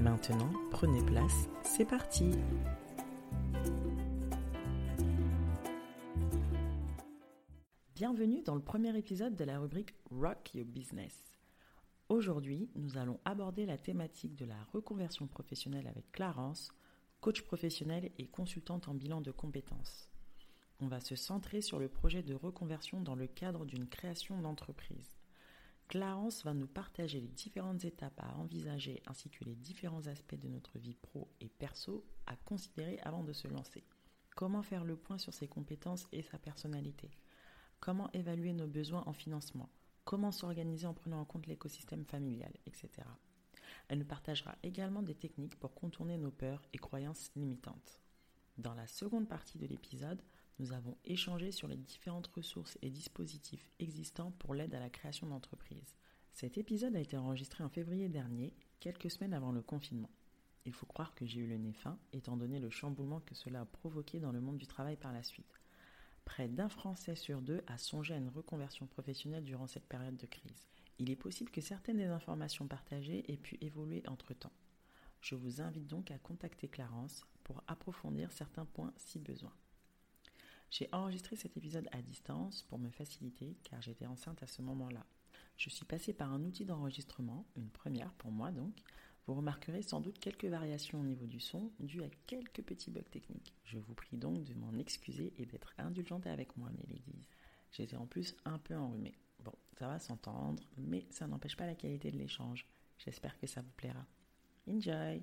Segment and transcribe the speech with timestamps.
[0.00, 2.30] Maintenant, prenez place, c'est parti
[7.94, 11.14] Bienvenue dans le premier épisode de la rubrique Rock Your Business.
[12.08, 16.70] Aujourd'hui, nous allons aborder la thématique de la reconversion professionnelle avec Clarence,
[17.20, 20.08] coach professionnel et consultante en bilan de compétences.
[20.80, 25.19] On va se centrer sur le projet de reconversion dans le cadre d'une création d'entreprise.
[25.90, 30.46] Clarence va nous partager les différentes étapes à envisager ainsi que les différents aspects de
[30.46, 33.82] notre vie pro et perso à considérer avant de se lancer.
[34.36, 37.10] Comment faire le point sur ses compétences et sa personnalité?
[37.80, 39.68] Comment évaluer nos besoins en financement?
[40.04, 42.88] Comment s'organiser en prenant en compte l'écosystème familial, etc.
[43.88, 48.00] Elle nous partagera également des techniques pour contourner nos peurs et croyances limitantes.
[48.58, 50.22] Dans la seconde partie de l'épisode,
[50.60, 55.26] nous avons échangé sur les différentes ressources et dispositifs existants pour l'aide à la création
[55.26, 55.96] d'entreprises.
[56.34, 60.10] Cet épisode a été enregistré en février dernier, quelques semaines avant le confinement.
[60.66, 63.62] Il faut croire que j'ai eu le nez fin, étant donné le chamboulement que cela
[63.62, 65.60] a provoqué dans le monde du travail par la suite.
[66.26, 70.26] Près d'un Français sur deux a songé à une reconversion professionnelle durant cette période de
[70.26, 70.68] crise.
[70.98, 74.52] Il est possible que certaines des informations partagées aient pu évoluer entre-temps.
[75.22, 79.52] Je vous invite donc à contacter Clarence pour approfondir certains points si besoin.
[80.70, 85.04] J'ai enregistré cet épisode à distance pour me faciliter car j'étais enceinte à ce moment-là.
[85.56, 88.72] Je suis passée par un outil d'enregistrement, une première pour moi donc,
[89.26, 93.02] vous remarquerez sans doute quelques variations au niveau du son dues à quelques petits bugs
[93.02, 93.54] techniques.
[93.64, 97.26] Je vous prie donc de m'en excuser et d'être indulgente avec moi, mes ladies.
[97.72, 99.14] J'étais en plus un peu enrhumée.
[99.44, 102.66] Bon, ça va s'entendre, mais ça n'empêche pas la qualité de l'échange.
[102.98, 104.04] J'espère que ça vous plaira.
[104.68, 105.22] Enjoy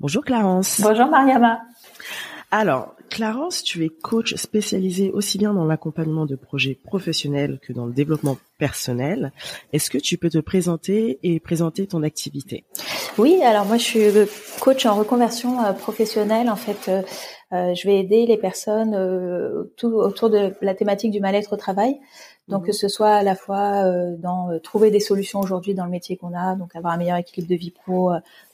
[0.00, 0.80] Bonjour Clarence.
[0.80, 1.62] Bonjour Mariama.
[2.54, 7.86] Alors, Clarence, tu es coach spécialisé aussi bien dans l'accompagnement de projets professionnels que dans
[7.86, 9.32] le développement personnel.
[9.72, 12.66] Est-ce que tu peux te présenter et présenter ton activité?
[13.16, 14.02] Oui, alors moi je suis
[14.60, 16.50] coach en reconversion euh, professionnelle.
[16.50, 17.02] En fait, euh,
[17.54, 18.92] euh, je vais aider les personnes
[19.78, 21.98] tout autour de la thématique du mal-être au travail.
[22.48, 22.66] Donc mhm.
[22.66, 23.82] que ce soit à la fois
[24.18, 27.48] dans trouver des solutions aujourd'hui dans le métier qu'on a, donc avoir un meilleur équilibre
[27.48, 28.12] de vie pro,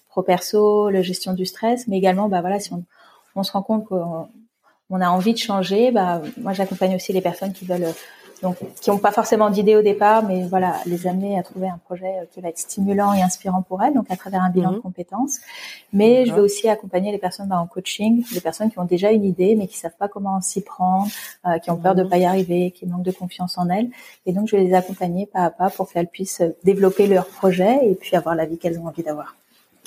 [0.09, 2.85] pro perso, la gestion du stress, mais également bah voilà si on
[3.39, 7.53] on se rend compte qu'on a envie de changer, bah, moi j'accompagne aussi les personnes
[7.53, 7.95] qui veulent
[8.43, 11.79] donc qui n'ont pas forcément d'idée au départ, mais voilà, les amener à trouver un
[11.79, 14.77] projet qui va être stimulant et inspirant pour elles, donc à travers un bilan de
[14.77, 14.83] mhm.
[14.83, 15.39] compétences.
[15.93, 19.11] Mais je vais aussi accompagner les personnes bah, en coaching, les personnes qui ont déjà
[19.11, 21.09] une idée mais qui savent pas comment s'y prendre,
[21.47, 22.09] euh, qui ont peur de mhm.
[22.09, 23.91] pas y arriver, qui manquent de confiance en elles.
[24.27, 27.79] Et donc je vais les accompagner pas à pas pour qu'elles puissent développer leur projet
[27.83, 29.37] et puis avoir la vie qu'elles ont envie d'avoir.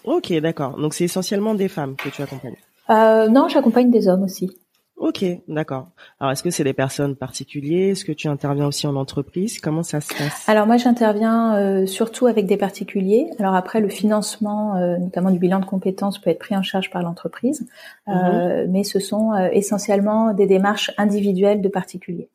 [0.03, 0.77] Ok, d'accord.
[0.77, 2.57] Donc c'est essentiellement des femmes que tu accompagnes.
[2.91, 4.51] Euh, non, j'accompagne des hommes aussi.
[4.97, 5.87] Ok, d'accord.
[6.19, 7.93] Alors, est-ce que c'est des personnes particulières?
[7.93, 9.59] Est-ce que tu interviens aussi en entreprise?
[9.59, 10.47] Comment ça se passe?
[10.47, 13.27] Alors moi, j'interviens euh, surtout avec des particuliers.
[13.39, 16.91] Alors après, le financement, euh, notamment du bilan de compétences, peut être pris en charge
[16.91, 17.67] par l'entreprise,
[18.05, 18.67] mhm.
[18.69, 22.29] mais ce sont essentiellement des démarches individuelles de particuliers.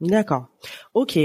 [0.00, 0.46] D'accord.
[0.94, 1.18] Ok.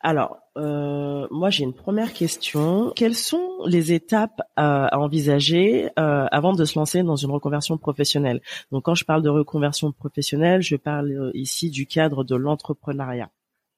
[0.00, 2.92] Alors, euh, moi j'ai une première question.
[2.94, 8.40] Quelles sont les étapes à, envisager euh, avant de se lancer dans une reconversion professionnelle?
[8.70, 13.30] Donc, quand je parle de reconversion professionnelle, je parle euh, ici du cadre de l'entrepreneuriat.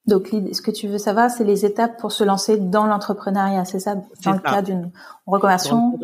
[0.05, 3.79] Donc, ce que tu veux savoir, c'est les étapes pour se lancer dans l'entrepreneuriat, c'est
[3.79, 3.95] ça?
[3.95, 4.91] Dans le cas d'une
[5.25, 5.97] reconversion?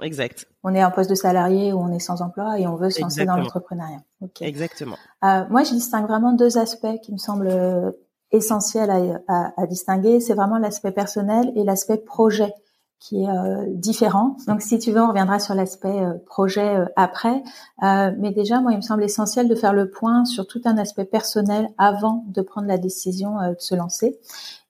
[0.00, 0.48] exact.
[0.62, 3.02] On est un poste de salarié ou on est sans emploi et on veut se
[3.02, 4.00] lancer dans l'entrepreneuriat.
[4.40, 4.96] Exactement.
[5.24, 7.90] Euh, moi, je distingue vraiment deux aspects qui me semblent euh,
[8.30, 10.20] essentiels à, à, à distinguer.
[10.20, 12.54] C'est vraiment l'aspect personnel et l'aspect projet
[13.02, 14.36] qui est euh, différent.
[14.46, 17.42] Donc, si tu veux, on reviendra sur l'aspect euh, projet euh, après.
[17.82, 21.04] mais déjà, moi, il me semble essentiel de faire le point sur tout un aspect
[21.04, 24.20] personnel avant de prendre la décision de se lancer.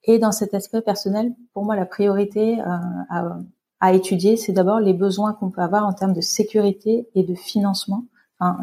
[0.04, 3.36] Et dans cet aspect personnel, pour moi, la priorité à,
[3.80, 7.34] à étudier, c'est d'abord les besoins qu'on peut avoir en termes de sécurité et de
[7.34, 8.06] financement,
[8.38, 8.56] enfin,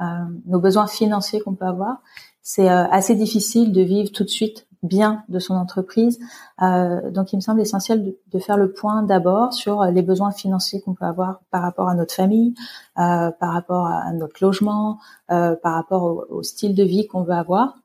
[0.00, 0.04] euh,
[0.46, 2.02] nos besoins financiers qu'on peut avoir.
[2.42, 6.18] C'est euh, assez difficile de vivre tout de suite bien de son entreprise.
[6.62, 10.80] Euh, donc, il me semble essentiel de, faire le point d'abord sur les besoins financiers
[10.80, 12.54] qu'on peut avoir par rapport à notre famille,
[12.98, 14.98] euh, par rapport à notre logement,
[15.30, 17.76] euh, par rapport au, au, style de vie qu'on veut avoir.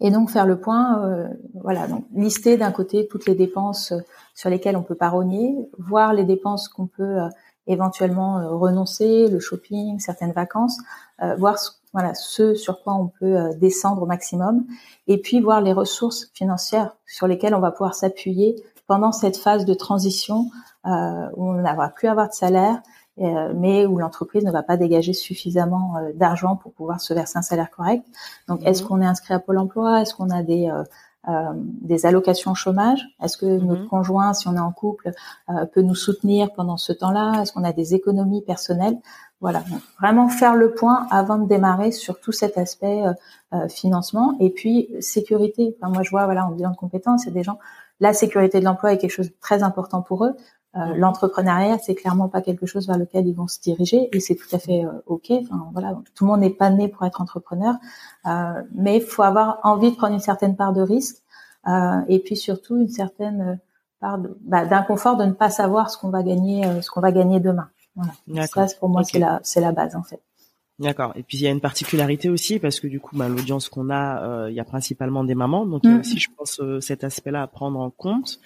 [0.00, 3.92] Et donc faire le point, euh, voilà, donc lister d'un côté toutes les dépenses
[4.34, 7.28] sur lesquelles on peut pas rogner, voir les dépenses qu'on peut euh,
[7.66, 10.78] éventuellement renoncer, le shopping, certaines vacances,
[11.38, 14.66] voir ce voilà ce sur quoi on peut euh, descendre au maximum,
[15.06, 18.56] et puis voir les ressources financières sur lesquelles on va pouvoir s'appuyer
[18.86, 20.50] pendant cette phase de transition
[20.84, 22.82] euh, où on va plus avoir de salaire,
[23.20, 27.42] euh, mais où l'entreprise ne va pas dégager suffisamment d'argent pour pouvoir se verser un
[27.42, 28.04] salaire correct.
[28.48, 28.88] Donc, est-ce mhm.
[28.88, 30.02] qu'on est inscrit à Pôle Emploi?
[30.02, 30.70] Est-ce qu'on a des
[31.80, 33.88] des allocations au chômage Est-ce que notre mhm.
[33.88, 35.10] conjoint, si on est en couple,
[35.72, 37.40] peut nous soutenir pendant ce temps-là?
[37.42, 38.98] Est-ce qu'on a des économies personnelles?
[39.44, 39.62] Voilà,
[40.00, 43.12] vraiment faire le point avant de démarrer sur tout cet aspect euh,
[43.52, 45.76] euh, financement et puis sécurité.
[45.76, 47.58] Enfin, moi, je vois, voilà, en bilan de compétences, il y a des gens.
[48.00, 50.34] La sécurité de l'emploi est quelque chose de très important pour eux.
[50.76, 50.94] Euh.
[50.96, 54.48] L'entrepreneuriat, c'est clairement pas quelque chose vers lequel ils vont se diriger et c'est tout
[54.52, 55.30] à fait ok.
[55.30, 57.74] Enfin, voilà, tout le monde n'est pas né pour être entrepreneur,
[58.74, 61.22] mais il faut avoir envie de prendre une certaine part de risque
[62.08, 63.60] et puis surtout une certaine
[64.00, 67.38] part bah, d'inconfort de ne pas savoir ce qu'on va gagner, ce qu'on va gagner
[67.38, 67.68] demain.
[67.94, 68.46] Voilà.
[68.46, 70.20] Ça, pour moi, c'est la, c'est la base en fait.
[70.78, 71.12] D'accord.
[71.14, 73.90] Et puis il y a une particularité aussi parce que du coup, bah, l'audience qu'on
[73.90, 76.00] a, euh, il y a principalement des mamans, donc il y a mm.
[76.00, 78.40] aussi, je pense, euh, cet aspect-là à prendre en compte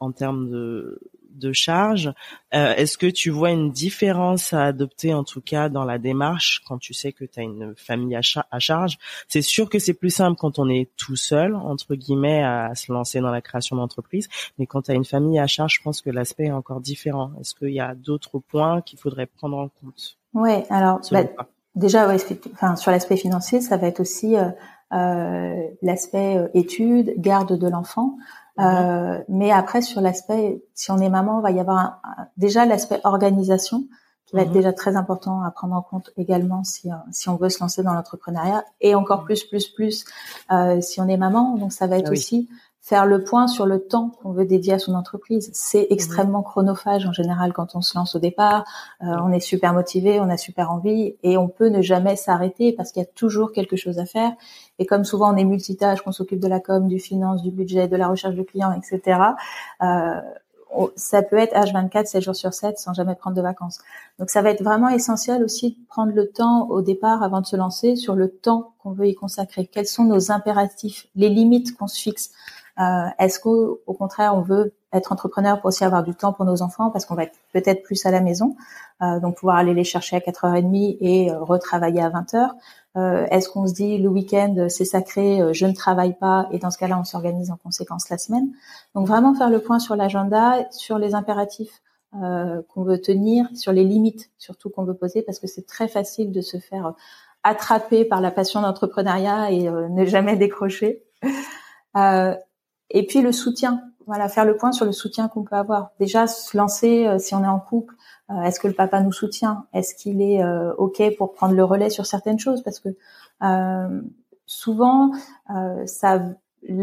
[0.00, 1.00] en termes de
[1.34, 2.12] de charge.
[2.54, 6.62] Euh, est-ce que tu vois une différence à adopter, en tout cas dans la démarche,
[6.66, 8.20] quand tu sais que tu as une famille à,
[8.50, 8.98] à charge?
[9.28, 12.92] C'est sûr que c'est plus simple quand on est tout seul, entre guillemets, à se
[12.92, 14.28] lancer dans la création d'entreprise.
[14.58, 17.32] Mais quand tu as une famille à charge, je pense que l'aspect est encore différent.
[17.40, 20.16] Est-ce qu'il y a d'autres points qu'il faudrait prendre en compte?
[20.34, 21.24] Oui, alors bah,
[21.74, 22.16] déjà, ouais,
[22.54, 24.48] enfin, sur l'aspect financier, ça va être aussi euh,
[24.92, 28.16] euh, l'aspect études, garde de l'enfant.
[28.56, 28.64] Mhm.
[28.64, 32.64] Euh, mais après, sur l'aspect, si on est maman, il va y avoir un, déjà
[32.64, 33.84] l'aspect organisation
[34.26, 34.54] qui va être mhm.
[34.54, 37.82] déjà très important à prendre en compte également si, euh, si on veut se lancer
[37.82, 39.26] dans l'entrepreneuriat et encore mhm.
[39.26, 40.04] plus, plus, plus
[40.50, 41.56] euh, si on est maman.
[41.56, 42.48] Donc, ça va être ah aussi
[42.84, 45.50] faire le point sur le temps qu'on veut dédier à son entreprise.
[45.54, 45.86] C'est mhm.
[45.90, 48.64] extrêmement chronophage en général quand on se lance au départ.
[49.02, 52.74] Euh, on est super motivé, on a super envie et on peut ne jamais s'arrêter
[52.74, 54.32] parce qu'il y a toujours quelque chose à faire.
[54.78, 57.88] Et comme souvent on est multitâche, qu'on s'occupe de la com, du finance, du budget,
[57.88, 59.18] de la recherche de clients, etc.
[59.82, 60.20] Euh,
[60.96, 63.78] ça peut être H24, 7 jours sur 7 sans jamais prendre de vacances.
[64.18, 67.46] Donc ça va être vraiment essentiel aussi de prendre le temps au départ avant de
[67.46, 69.66] se lancer sur le temps qu'on veut y consacrer.
[69.66, 72.30] Quels sont nos impératifs, les limites qu'on se fixe.
[72.80, 76.44] Euh, est-ce qu'au au contraire, on veut être entrepreneur pour aussi avoir du temps pour
[76.44, 78.56] nos enfants parce qu'on va être peut-être plus à la maison,
[79.02, 82.50] euh, donc pouvoir aller les chercher à 4h30 et euh, retravailler à 20h.
[82.96, 86.78] Est-ce qu'on se dit le week-end c'est sacré, je ne travaille pas et dans ce
[86.78, 88.52] cas-là on s'organise en conséquence la semaine.
[88.94, 91.82] Donc vraiment faire le point sur l'agenda, sur les impératifs
[92.12, 96.30] qu'on veut tenir, sur les limites surtout qu'on veut poser parce que c'est très facile
[96.30, 96.94] de se faire
[97.42, 101.02] attraper par la passion d'entrepreneuriat et ne jamais décrocher.
[101.96, 102.34] Euh,
[102.94, 105.90] et puis le soutien, voilà, faire le point sur le soutien qu'on peut avoir.
[105.98, 107.94] Déjà se lancer euh, si on est en couple.
[108.30, 109.66] Euh, est-ce que le papa nous soutient?
[109.74, 112.62] Est-ce qu'il est, euh, ok pour prendre le relais sur certaines choses?
[112.62, 112.88] Parce que
[114.46, 115.10] souvent,
[115.86, 116.22] ça,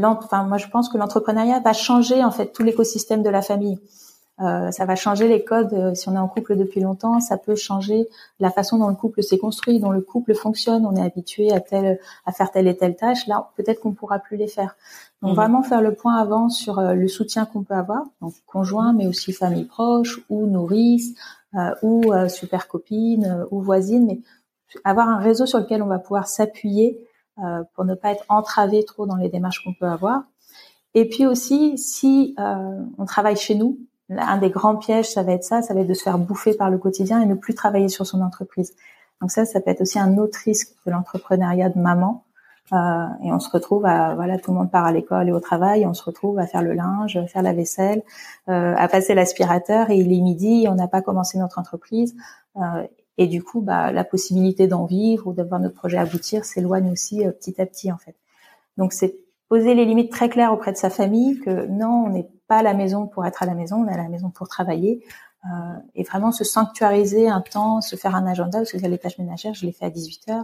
[0.03, 3.79] enfin moi je pense que l'entrepreneuriat va changer en fait tout l'écosystème de la famille.
[4.39, 5.73] Euh, ça va changer les codes.
[5.73, 8.07] Euh, si on est en couple depuis longtemps, ça peut changer
[8.39, 10.85] la façon dont le couple s'est construit, dont le couple fonctionne.
[10.85, 13.27] On est habitué à tel, à faire telle et telle tâche.
[13.27, 14.75] Là, peut-être qu'on pourra plus les faire.
[15.21, 15.35] Donc mmh.
[15.35, 19.05] vraiment faire le point avant sur euh, le soutien qu'on peut avoir, donc conjoint, mais
[19.05, 21.13] aussi famille proche ou nourrice
[21.81, 24.21] ou super copine ou voisine, mais
[24.85, 27.05] avoir un réseau sur lequel on va pouvoir s'appuyer
[27.75, 30.23] pour ne pas être entravé trop dans les démarches qu'on peut avoir.
[30.93, 33.79] Et puis aussi, si on travaille chez nous,
[34.17, 36.53] un des grands pièges, ça va être ça, ça va être de se faire bouffer
[36.53, 38.73] par le quotidien et ne plus travailler sur son entreprise.
[39.21, 42.23] Donc ça, ça peut être aussi un autre risque de l'entrepreneuriat de maman.
[42.73, 45.41] Euh, et on se retrouve à voilà, tout le monde part à l'école et au
[45.41, 48.01] travail, on se retrouve à faire le linge, faire la vaisselle,
[48.47, 52.15] euh, à passer l'aspirateur et il est midi, et on n'a pas commencé notre entreprise.
[52.55, 52.87] Euh,
[53.17, 57.25] et du coup, bah, la possibilité d'en vivre ou d'avoir notre projet aboutir s'éloigne aussi
[57.25, 58.15] euh, petit à petit en fait.
[58.77, 59.15] Donc c'est
[59.51, 62.63] poser les limites très claires auprès de sa famille que non, on n'est pas à
[62.63, 65.03] la maison pour être à la maison, on est à la maison pour travailler.
[65.43, 65.49] Euh,
[65.93, 69.53] et vraiment se sanctuariser un temps, se faire un agenda, parce que les tâches ménagères,
[69.53, 70.43] je les fais à 18 h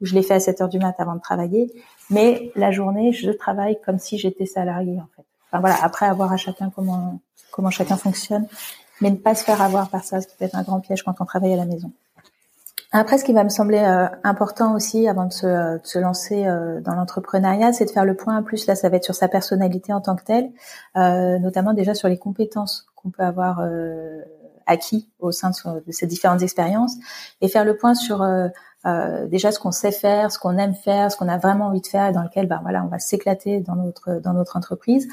[0.00, 1.72] ou je les fais à 7 h du mat avant de travailler.
[2.10, 5.24] Mais la journée, je travaille comme si j'étais salarié, en fait.
[5.46, 7.20] Enfin voilà, après avoir à chacun comment
[7.52, 8.48] comment chacun fonctionne.
[9.00, 11.04] mais ne pas se faire avoir par ça, ce qui peut être un grand piège
[11.04, 11.92] quand on travaille à la maison.
[12.92, 16.46] Après, ce qui va me sembler euh, important aussi avant de se, de se lancer
[16.46, 18.42] euh, dans l'entrepreneuriat, c'est de faire le point.
[18.42, 20.50] Plus là, ça va être sur sa personnalité en tant que telle,
[20.96, 23.62] euh, notamment déjà sur les compétences qu'on peut avoir
[24.66, 26.96] acquis au sein de, de, ces différentes expériences,
[27.40, 28.24] et faire le point sur
[28.86, 31.82] euh, déjà ce qu'on sait faire, ce qu'on aime faire, ce qu'on a vraiment envie
[31.82, 35.06] de faire et dans lequel bah voilà on va s'éclater dans notre dans notre entreprise.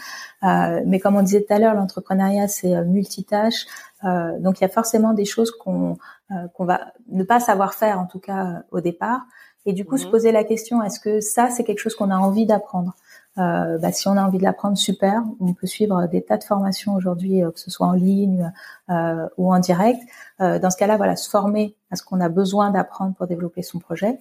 [0.44, 3.66] Euh, mais comme on disait tout à l'heure, l'entrepreneuriat c'est euh, multitâche,
[4.06, 5.98] euh, donc il y a forcément des choses qu'on
[6.32, 9.22] euh, qu'on va ne pas savoir faire en tout cas au départ.
[9.66, 10.12] Et du coup se mhm.
[10.12, 12.96] poser la question est-ce que ça c'est quelque chose qu'on a envie d'apprendre?
[13.38, 15.24] Euh, bah, si on a envie de l'apprendre, super.
[15.40, 18.52] On peut suivre des tas de formations aujourd'hui, euh, que ce soit en ligne
[18.90, 20.02] euh, ou en direct.
[20.42, 23.62] Euh, dans ce cas-là, voilà, se former à ce qu'on a besoin d'apprendre pour développer
[23.62, 24.18] son projet,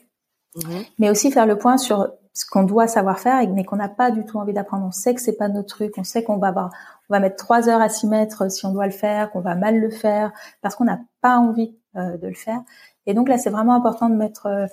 [0.57, 0.85] mhm.
[0.99, 4.11] mais aussi faire le point sur ce qu'on doit savoir faire, mais qu'on n'a pas
[4.11, 4.85] du tout envie d'apprendre.
[4.87, 6.71] On sait que c'est pas notre truc, on sait qu'on va avoir,
[7.09, 9.55] on va mettre trois heures à s'y mettre si on doit le faire, qu'on va
[9.55, 12.61] mal le faire parce qu'on n'a pas envie de le faire.
[13.07, 14.69] Et donc là, c'est vraiment important de mettre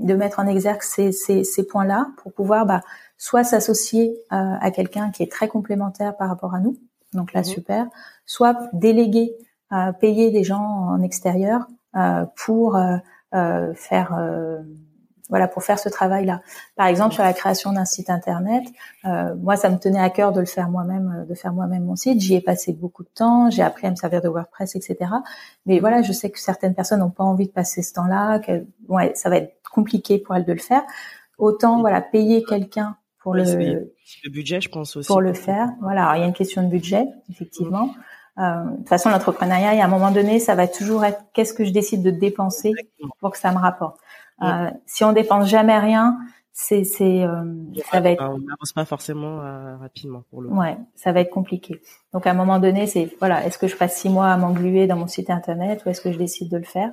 [0.00, 2.80] de mettre en exergue ces, ces, ces points-là pour pouvoir bah,
[3.16, 6.78] soit s'associer euh, à quelqu'un qui est très complémentaire par rapport à nous,
[7.12, 7.44] donc là mhm.
[7.44, 7.86] super,
[8.26, 9.36] soit déléguer,
[9.72, 11.66] euh, payer des gens en extérieur
[11.96, 14.18] euh, pour euh, faire
[15.30, 16.42] voilà pour faire ce travail-là.
[16.76, 18.64] Par exemple, sur la création d'un site internet,
[19.04, 21.96] euh, moi, ça me tenait à cœur de le faire moi-même, de faire moi-même mon
[21.96, 22.20] site.
[22.20, 24.98] J'y ai passé beaucoup de temps, j'ai appris à me servir de WordPress, etc.
[25.66, 28.66] Mais voilà, je sais que certaines personnes n'ont pas envie de passer ce temps-là, que
[28.88, 30.82] ouais, ça va être compliqué pour elles de le faire.
[31.38, 35.68] Autant voilà payer quelqu'un pour le, le budget, je pense aussi pour le faire.
[35.80, 37.94] Voilà, il y a une question de budget effectivement.
[38.38, 41.64] Euh, de toute façon, l'entrepreneuriat, à un moment donné, ça va toujours être qu'est-ce que
[41.64, 42.72] je décide de dépenser
[43.20, 43.98] pour que ça me rapporte.
[44.42, 46.18] Euh, si on dépense jamais rien,
[46.52, 47.44] c'est c'est euh,
[47.90, 51.30] ça va être on n'avance pas forcément euh, rapidement pour le ouais ça va être
[51.30, 51.80] compliqué.
[52.12, 54.86] Donc à un moment donné c'est voilà est-ce que je passe six mois à m'engluer
[54.86, 56.90] dans mon site internet ou est-ce que je décide de le faire?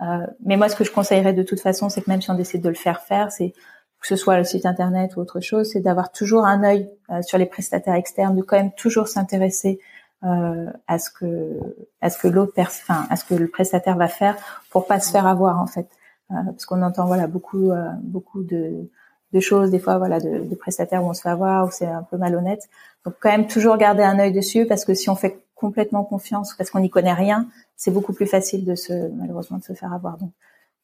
[0.00, 2.34] Euh, mais moi, ce que je conseillerais de toute façon, c'est que même si on
[2.34, 3.52] décide de le faire faire, c'est
[4.00, 7.20] que ce soit le site internet ou autre chose, c'est d'avoir toujours un œil euh,
[7.22, 9.80] sur les prestataires externes, de quand même toujours s'intéresser
[10.24, 11.58] euh, à ce que
[12.00, 14.36] à ce que l'autre enfin à ce que le prestataire va faire
[14.70, 15.88] pour pas se faire avoir en fait,
[16.28, 18.90] parce qu'on entend voilà beaucoup euh, beaucoup de
[19.32, 21.86] de choses des fois voilà de, de, prestataires où on se fait avoir où c'est
[21.86, 22.68] un peu malhonnête
[23.04, 26.54] donc quand même toujours garder un œil dessus parce que si on fait complètement confiance
[26.54, 29.92] parce qu'on n'y connaît rien c'est beaucoup plus facile de se malheureusement de se faire
[29.92, 30.18] avoir.
[30.18, 30.32] Donc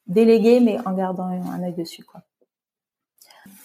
[0.06, 2.04] déléguer, mais en gardant un œil dessus.
[2.04, 2.22] Quoi.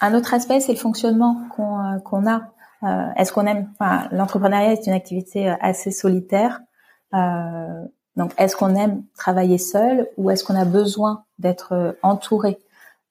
[0.01, 2.51] Un autre aspect, c'est le fonctionnement qu'on euh, a.
[2.83, 6.61] Euh, Est-ce qu'on aime enfin, L'entrepreneuriat est une activité euh, assez solitaire.
[7.13, 7.85] Euh,
[8.15, 12.59] donc, est-ce qu'on aime travailler seul ou est-ce qu'on a besoin d'être euh, entouré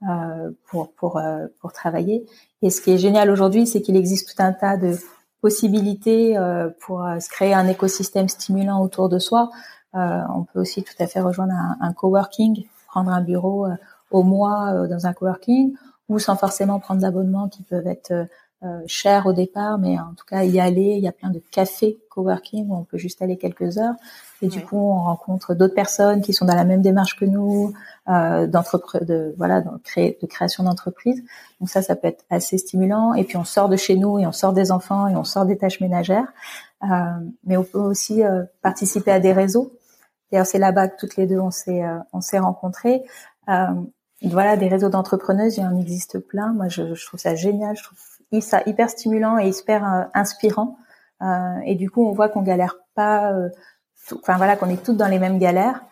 [0.09, 1.21] euh, pour pour
[1.61, 2.27] pour travailler?
[2.63, 4.97] Et ce qui est génial aujourd'hui, c'est qu'il existe tout un tas de
[5.41, 6.37] possibilités
[6.81, 9.51] pour se créer un écosystème stimulant autour de soi.
[9.95, 13.75] Euh, on peut aussi tout à fait rejoindre un, un coworking, prendre un bureau euh,
[14.11, 15.75] au mois euh, dans un coworking,
[16.09, 18.27] ou sans forcément prendre d'abonnements qui peuvent être
[18.87, 20.95] chers au départ, mais en tout cas y aller.
[20.97, 23.95] Il y a plein de cafés coworking où on peut juste aller quelques heures.
[24.41, 27.73] Et du coup, on rencontre d'autres personnes qui sont dans la même démarche que nous,
[28.09, 31.23] euh, de voilà, de, créer, de création d'entreprise.
[31.61, 33.15] Donc ça, ça peut être assez stimulant.
[33.15, 35.45] Et puis on sort de chez nous et on sort des enfants et on sort
[35.45, 36.33] des tâches ménagères.
[36.85, 36.87] Euh,
[37.45, 39.73] mais on peut aussi euh, participer à des réseaux.
[40.31, 43.03] D'ailleurs, c'est là-bas que toutes les deux on s'est euh, on s'est rencontrés.
[44.23, 46.53] voilà, des réseaux d'entrepreneuses, il y en existe plein.
[46.53, 47.77] Moi, je, je, trouve ça génial.
[47.77, 50.77] Je trouve ça hyper stimulant et hyper inspirant.
[51.65, 53.33] et du coup, on voit qu'on galère pas.
[54.13, 55.83] Enfin voilà, qu'on est toutes dans les mêmes galères.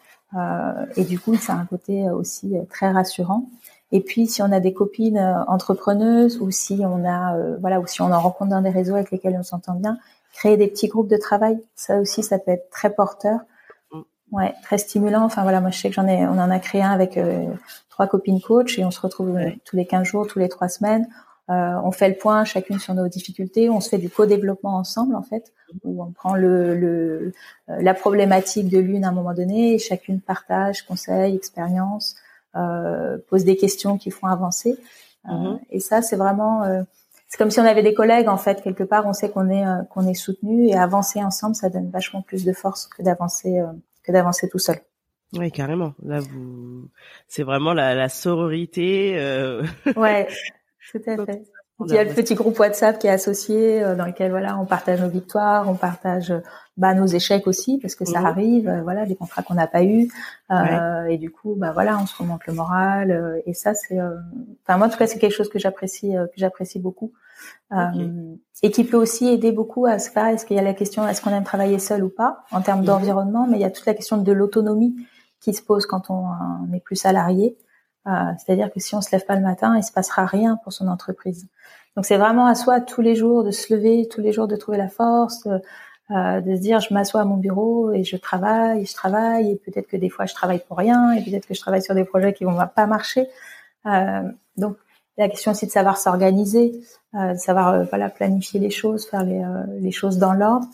[0.97, 3.49] et du coup, ça a un côté aussi très rassurant.
[3.93, 8.03] Et puis, si on a des copines entrepreneuses ou si on a, voilà, ou si
[8.03, 9.99] on en rencontre dans des réseaux avec lesquels on s'entend bien,
[10.37, 13.41] créer des petits groupes de travail, ça aussi, ça peut être très porteur.
[13.93, 14.01] Mm.
[14.33, 15.23] Ouais, très stimulant.
[15.23, 17.47] Enfin voilà, moi je sais que j'en ai, on en a créé un avec euh,
[17.89, 20.69] trois copines coach et on se retrouve euh, tous les 15 jours, tous les trois
[20.69, 21.09] semaines.
[21.49, 23.71] Euh, on fait le point chacune sur nos difficultés.
[23.71, 25.53] On se fait du co-développement ensemble en fait,
[25.85, 27.33] où on prend le, le
[27.69, 32.17] la problématique de l'une à un moment donné et chacune partage, conseille, expérience,
[32.53, 34.76] pose des questions qui font avancer.
[35.26, 35.59] Mm-hmm.
[35.71, 36.85] Et ça, c'est vraiment
[37.29, 39.07] c'est comme si on avait des collègues en fait quelque part.
[39.07, 42.45] On sait qu'on est euh, qu'on est soutenu et avancer ensemble, ça donne vachement plus
[42.45, 43.67] de force que d'avancer euh,
[44.05, 44.79] que d'avancer tout seul.
[45.33, 45.93] Oui, carrément.
[46.05, 46.88] Là, vous,
[47.26, 49.17] c'est vraiment la, la sororité.
[49.19, 49.65] Euh...
[49.97, 50.29] Ouais,
[50.93, 51.43] tout à fait.
[51.85, 54.64] Il y a le petit groupe WhatsApp qui est associé, euh, dans lequel voilà, on
[54.64, 56.33] partage nos victoires, on partage
[56.78, 58.26] bah, nos échecs aussi, parce que ça mhm.
[58.26, 60.09] arrive, euh, voilà, des contrats qu'on n'a pas eu,
[60.50, 64.78] euh, et du coup, bah voilà, on se remonte le moral, et ça c'est, enfin
[64.78, 67.12] moi en tout cas c'est quelque chose que j'apprécie, que j'apprécie beaucoup,
[68.62, 71.07] et qui peut aussi aider beaucoup à ce pas, est-ce qu'il y a la question,
[71.07, 72.87] est-ce qu'on aime travailler seul ou pas, en termes mhm.
[72.87, 74.97] d'environnement, mais il y a toute la question de l'autonomie
[75.40, 76.26] qui se pose quand on,
[76.69, 77.57] n'est plus salarié.
[78.07, 80.73] Euh, c'est-à-dire que si on se lève pas le matin, il se passera rien pour
[80.73, 81.47] son entreprise.
[81.97, 84.57] Donc c'est vraiment à soi tous les jours de se lever, tous les jours de
[84.57, 85.47] trouver la force,
[86.11, 89.57] euh, de se dire je m'assois à mon bureau et je travaille, je travaille, et
[89.57, 92.05] peut-être que des fois je travaille pour rien, et peut-être que je travaille sur des
[92.05, 93.29] projets qui vont pas marcher.
[93.87, 94.23] Euh,
[94.57, 94.77] donc
[95.19, 96.81] la question aussi de savoir s'organiser,
[97.15, 100.67] euh, de savoir euh, voilà planifier les choses, faire les, euh, les choses dans l'ordre.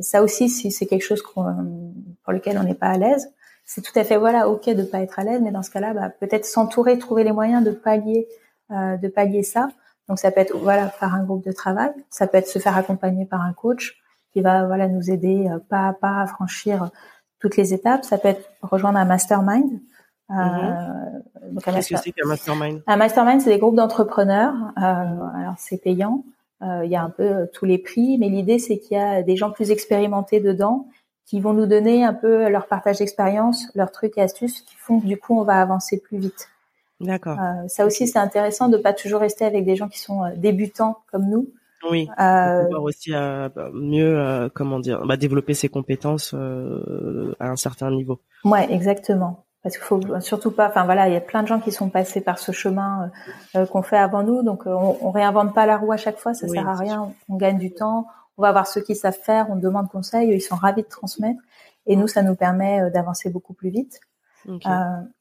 [0.00, 3.32] ça aussi, si c'est quelque chose pour lequel on n'est pas à l'aise,
[3.74, 5.94] c'est tout à fait voilà ok de pas être à l'aise, mais dans ce cas-là,
[5.94, 8.28] bah, peut-être s'entourer, trouver les moyens de pallier,
[8.70, 9.68] euh, de pallier ça.
[10.08, 12.76] Donc ça peut être voilà faire un groupe de travail, ça peut être se faire
[12.76, 13.98] accompagner par un coach
[14.32, 16.90] qui va voilà nous aider euh, pas à pas à franchir
[17.40, 18.04] toutes les étapes.
[18.04, 19.70] Ça peut être rejoindre un mastermind.
[20.30, 21.62] Euh, mm-hmm.
[21.64, 22.82] Qu'est-ce que c'est qu'un mastermind?
[22.86, 24.54] Un mastermind, c'est des groupes d'entrepreneurs.
[24.76, 26.24] Euh, alors c'est payant.
[26.60, 29.22] Euh, il y a un peu tous les prix, mais l'idée c'est qu'il y a
[29.22, 30.88] des gens plus expérimentés dedans
[31.26, 35.00] qui vont nous donner un peu leur partage d'expérience, leurs trucs et astuces qui font
[35.00, 36.48] que du coup on va avancer plus vite.
[37.00, 37.38] D'accord.
[37.40, 40.30] Euh, ça aussi c'est intéressant de pas toujours rester avec des gens qui sont euh,
[40.36, 41.48] débutants comme nous.
[41.90, 42.08] Oui.
[42.20, 47.48] Euh, pouvoir aussi euh, bah, mieux euh, comment dire, bah, développer ses compétences euh, à
[47.48, 48.20] un certain niveau.
[48.44, 49.44] Ouais, exactement.
[49.64, 50.68] Parce qu'il faut surtout pas.
[50.68, 53.10] Enfin voilà, il y a plein de gens qui sont passés par ce chemin
[53.70, 56.48] qu'on fait avant nous, donc on, on réinvente pas la roue à chaque fois, ça
[56.48, 57.12] sert à rien.
[57.28, 58.06] On gagne du temps
[58.38, 61.40] on va voir ceux qui savent faire, on demande conseil, ils sont ravis de transmettre.
[61.86, 64.00] Et nous, ça nous permet euh, d'avancer beaucoup plus vite.
[64.48, 64.80] Euh,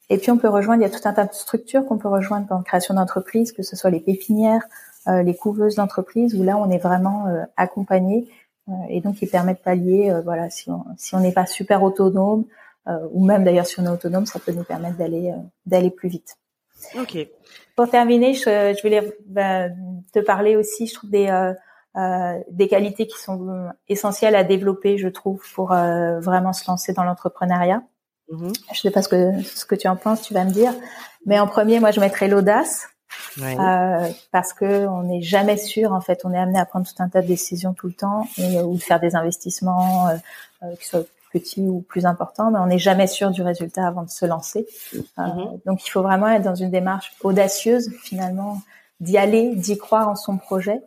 [0.09, 2.07] et puis, on peut rejoindre, il y a tout un tas de structures qu'on peut
[2.07, 4.63] rejoindre dans la création d'entreprise, que ce soit les pépinières,
[5.07, 7.25] euh, les couveuses d'entreprise, où là, on est vraiment
[7.57, 8.27] accompagné.
[8.89, 12.45] et donc, ils permettent de pallier, voilà, si on si on n'est pas super autonome,
[13.11, 15.33] ou même d'ailleurs si on est autonome, ça peut nous permettre d'aller
[15.65, 16.37] d'aller plus vite.
[16.99, 17.17] Ok.
[17.75, 19.69] Pour terminer, je, je voulais bah,
[20.13, 21.53] te parler aussi, je trouve des euh,
[21.95, 27.03] des qualités qui sont essentielles à développer, je trouve, pour euh, vraiment se lancer dans
[27.03, 27.83] l'entrepreneuriat.
[28.31, 28.53] Mm-hmm.
[28.73, 30.73] Je sais pas ce que ce que tu en penses, tu vas me dire.
[31.25, 32.87] Mais en premier, moi, je mettrais l'audace.
[33.39, 37.03] Euh, parce que on n'est jamais sûr en fait on est amené à prendre tout
[37.03, 40.87] un tas de décisions tout le temps et ou de faire des investissements euh, qui
[40.87, 44.25] soient petits ou plus importants mais on n'est jamais sûr du résultat avant de se
[44.25, 45.59] lancer mm-hmm.
[45.65, 48.61] donc il faut vraiment être dans une démarche audacieuse finalement
[49.01, 50.81] d'y aller d'y croire en son projet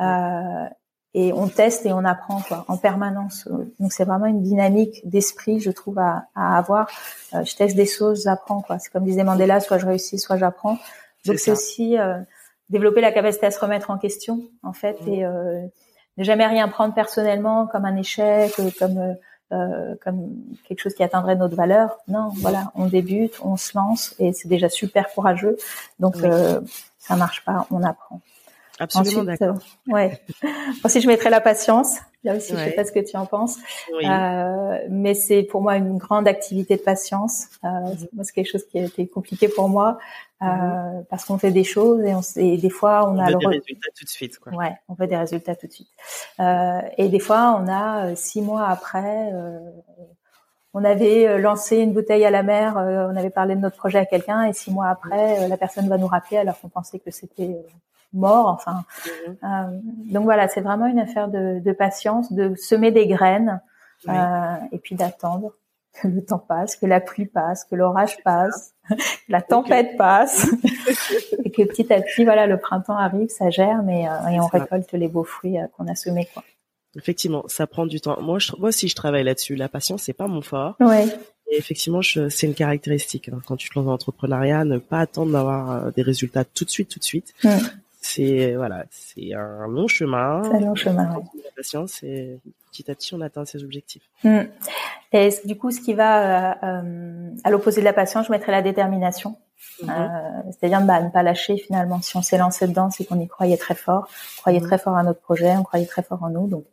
[0.00, 0.66] euh,
[1.14, 3.48] et on teste et on apprend quoi, en permanence.
[3.78, 6.88] Donc c'est vraiment une dynamique d'esprit, je trouve, à, à avoir.
[7.34, 8.78] Euh, je teste des choses, j'apprends quoi.
[8.80, 10.78] C'est comme disait Mandela, soit je réussis, soit j'apprends.
[11.24, 12.18] Donc c'est aussi euh,
[12.68, 15.08] développer la capacité à se remettre en question, en fait, mmh.
[15.08, 15.62] et euh,
[16.16, 19.16] ne jamais rien prendre personnellement comme un échec, comme
[19.52, 20.34] euh, comme
[20.66, 21.96] quelque chose qui atteindrait notre valeur.
[22.08, 25.56] Non, voilà, on débute, on se lance et c'est déjà super courageux.
[26.00, 26.16] Donc
[26.98, 28.20] ça marche pas, on apprend.
[28.78, 29.56] Absolument d'accord.
[29.88, 30.20] Euh, ouais.
[30.84, 31.98] Ensuite, je mettrai la patience.
[32.24, 33.58] Là aussi, je sais pas ce que tu en penses.
[34.02, 37.48] Euh, mais c'est pour moi une grande activité de patience.
[37.64, 38.08] Euh, mhm.
[38.14, 39.98] Moi, c'est quelque chose qui a été compliqué pour moi
[40.42, 41.04] euh, mhm.
[41.10, 43.46] parce qu'on fait des choses et, on, et des fois on, on a veut des
[43.46, 44.38] résultats tout de suite.
[44.38, 44.54] Quoi.
[44.54, 45.90] Ouais, on veut des résultats tout de suite.
[46.40, 49.30] Euh, et des fois, on a euh, six mois après.
[50.72, 54.06] on avait lancé une bouteille à la mer, on avait parlé de notre projet à
[54.06, 57.54] quelqu'un et six mois après, la personne va nous rappeler alors qu'on pensait que c'était
[58.14, 58.48] mort.
[58.48, 59.36] Enfin, mhm.
[59.42, 59.80] euh,
[60.12, 63.60] donc voilà, c'est vraiment une affaire de, de, patience, de semer des graines
[64.08, 65.52] euh, et puis d'attendre
[66.00, 68.96] que le temps passe, que la pluie passe, que l'orage passe, que
[69.28, 70.46] la tempête passe,
[71.44, 74.46] et que petit à petit, voilà, le printemps arrive, ça germe et, euh, et on
[74.46, 76.42] récolte les beaux fruits qu'on a semés, quoi.
[76.96, 78.20] Effectivement, ça prend du temps.
[78.20, 79.56] Moi, je, moi aussi, je travaille là-dessus.
[79.56, 80.76] La patience, c'est pas mon fort.
[80.78, 81.06] Ouais.
[81.50, 83.28] Et effectivement, c'est une caractéristique.
[83.28, 83.40] Hein.
[83.46, 86.70] Quand tu te lances dans l'entrepreneuriat, ne pas attendre d'avoir euh, des résultats tout de
[86.70, 87.34] suite, tout de suite.
[88.04, 90.42] C'est voilà, c'est un long chemin.
[90.44, 91.08] C'est un long chemin.
[91.42, 92.38] La patience et
[92.70, 94.02] petit à petit on atteint ses objectifs.
[94.22, 94.42] Hmm.
[95.12, 98.52] Et du coup, ce qui va euh, euh, à l'opposé de la patience, je mettrais
[98.52, 99.38] la détermination.
[99.82, 99.90] Mhm.
[99.90, 102.02] Euh, c'est-à-dire bah, ne pas lâcher finalement.
[102.02, 104.66] Si on s'est lancé dedans, c'est qu'on y croyait très fort, on croyait mhm.
[104.66, 106.46] très fort à notre projet, on croyait très fort en nous.
[106.46, 106.66] Donc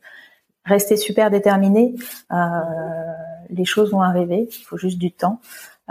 [0.65, 1.95] rester super déterminé.
[2.33, 2.35] Euh,
[3.49, 4.49] les choses vont arriver.
[4.51, 5.39] Il faut juste du temps.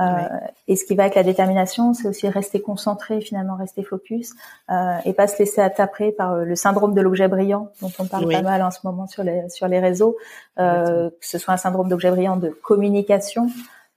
[0.00, 0.28] Euh,
[0.66, 4.32] et ce qui va avec la détermination, c'est aussi rester concentré, finalement rester focus,
[4.70, 8.06] euh, et pas se laisser attaper par euh, le syndrome de l'objet brillant, dont on
[8.06, 10.16] parle pas mal en ce moment sur les sur les réseaux,
[10.58, 13.48] euh, que ce soit un syndrome d'objet brillant de communication.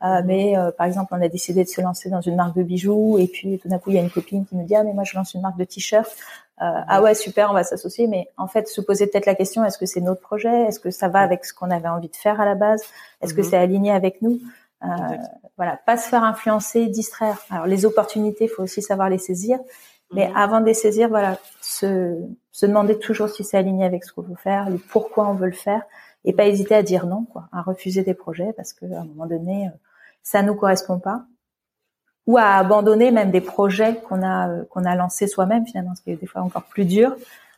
[0.03, 3.17] Euh, mais par exemple, on a décidé de se lancer dans une marque de bijoux
[3.19, 4.91] et puis tout d'un coup, il y a une copine qui nous dit ah mais
[4.91, 6.11] moi je lance une marque de t-shirt.
[6.57, 9.77] ah ouais super, on va s'associer, mais en fait se poser peut-être la question est-ce
[9.77, 12.41] que c'est notre projet, est-ce que ça va avec ce qu'on avait envie de faire
[12.41, 12.83] à la base,
[13.21, 14.41] est-ce que c'est aligné avec nous?
[15.57, 17.37] Voilà, pas se faire influencer, distraire.
[17.49, 19.59] Alors les opportunités, il faut aussi savoir les saisir,
[20.13, 20.37] mais mhm.
[20.37, 22.19] avant de les saisir, voilà, se,
[22.51, 25.47] se demander toujours si c'est aligné avec ce qu'on veut faire, le pourquoi on veut
[25.47, 25.83] le faire,
[26.25, 29.25] et pas hésiter à dire non, quoi, à refuser des projets parce qu'à un moment
[29.25, 29.71] donné, euh,
[30.21, 31.25] ça nous correspond pas,
[32.27, 36.01] ou à abandonner même des projets qu'on a euh, qu'on a lancés soi-même finalement, ce
[36.01, 37.15] qui est des fois encore plus dur,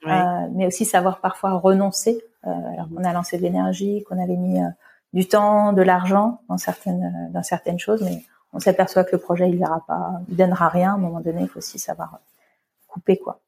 [0.08, 2.24] euh, mais aussi savoir parfois renoncer.
[2.46, 4.60] Euh, alors qu'on a lancé de l'énergie, qu'on avait mis
[5.16, 8.24] du temps, de l'argent dans certaines dans certaines choses, mais
[8.54, 10.92] on s'aperçoit que le projet il ira pas, il donnera rien.
[10.92, 12.20] À un moment donné, il faut aussi savoir
[12.88, 13.40] couper quoi.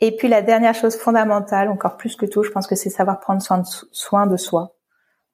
[0.00, 3.20] Et puis la dernière chose fondamentale, encore plus que tout, je pense que c'est savoir
[3.20, 4.72] prendre soin de, soin de soi.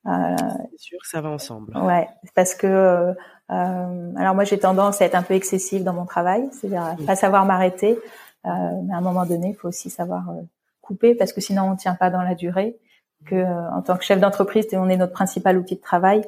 [0.07, 0.37] Euh,
[0.73, 1.77] c'est sûr ça va ensemble.
[1.77, 6.07] Ouais, parce que euh, alors moi j'ai tendance à être un peu excessive dans mon
[6.07, 7.99] travail, c'est-à-dire pas savoir m'arrêter,
[8.47, 8.51] euh,
[8.85, 10.43] mais à un moment donné, il faut aussi savoir euh,
[10.81, 12.77] couper parce que sinon on tient pas dans la durée.
[13.27, 16.23] Que euh, en tant que chef d'entreprise, on est notre principal outil de travail.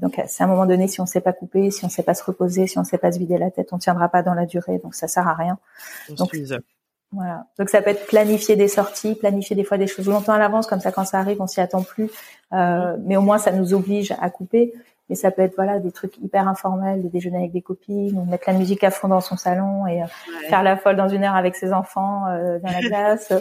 [0.00, 2.14] donc c'est à un moment donné, si on sait pas couper, si on sait pas
[2.14, 4.46] se reposer, si on sait pas se vider la tête, on tiendra pas dans la
[4.46, 4.78] durée.
[4.78, 5.58] Donc ça sert à rien.
[6.10, 6.30] Donc,
[7.12, 7.46] voilà.
[7.58, 10.66] Donc ça peut être planifier des sorties, planifier des fois des choses longtemps à l'avance,
[10.66, 12.10] comme ça quand ça arrive, on s'y attend plus.
[12.52, 14.74] Euh, mais au moins ça nous oblige à couper.
[15.08, 18.24] Mais ça peut être voilà des trucs hyper informels, des déjeuners avec des copines, ou
[18.24, 20.06] mettre la musique à fond dans son salon et euh,
[20.48, 23.32] faire la folle dans une heure avec ses enfants euh, dans la glace,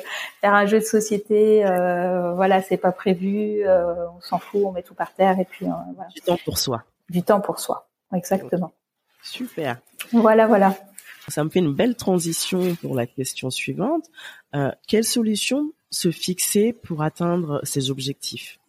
[0.42, 1.66] faire un jeu de société.
[1.66, 5.66] Euh, voilà, c'est pas prévu, on s'en fout, on met tout par terre et puis
[5.66, 6.10] voilà.
[6.14, 6.84] Du temps pour soi.
[7.10, 8.72] Du temps pour soi, exactement.
[9.22, 9.78] Super.
[10.12, 10.76] Voilà, voilà.
[11.28, 14.06] Ça me fait une belle transition pour la question suivante.
[14.54, 18.60] Euh, quelle solution se fixer pour atteindre ces objectifs?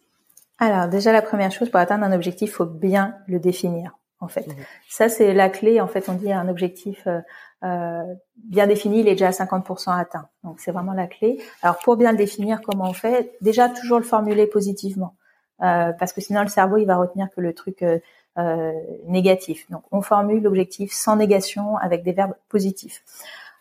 [0.59, 3.97] Alors déjà la première chose pour atteindre un objectif, faut bien le définir.
[4.19, 4.47] En fait,
[4.89, 5.79] ça c'est la clé.
[5.79, 7.19] En fait, on dit un objectif euh,
[7.63, 8.03] euh,
[8.35, 10.27] bien défini, il est déjà à 50% atteint.
[10.43, 11.39] Donc c'est vraiment la clé.
[11.61, 13.35] Alors pour bien le définir, comment on fait?
[13.41, 15.15] Déjà toujours le formuler positivement,
[15.61, 17.83] euh, parce que sinon le cerveau il va retenir que le truc
[18.39, 18.71] euh,
[19.07, 19.65] négatif.
[19.71, 23.03] Donc, on formule l'objectif sans négation avec des verbes positifs.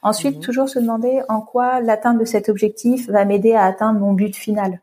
[0.02, 0.42] Ensuite, mhm.
[0.42, 4.36] toujours se demander en quoi l'atteinte de cet objectif va m'aider à atteindre mon but
[4.36, 4.82] final.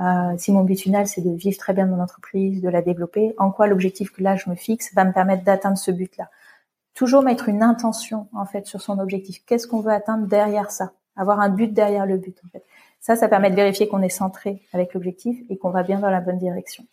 [0.00, 3.34] Euh, si mon but final c'est de vivre très bien mon entreprise, de la développer,
[3.38, 6.30] en quoi l'objectif que là je me fixe va me permettre d'atteindre ce but-là?
[6.94, 9.44] Toujours mettre une intention en fait sur son objectif.
[9.46, 10.92] Qu'est-ce qu'on veut atteindre derrière ça?
[11.16, 12.64] Avoir un but derrière le but en fait.
[13.00, 16.10] Ça, ça permet de vérifier qu'on est centré avec l'objectif et qu'on va bien dans
[16.10, 16.84] la bonne direction.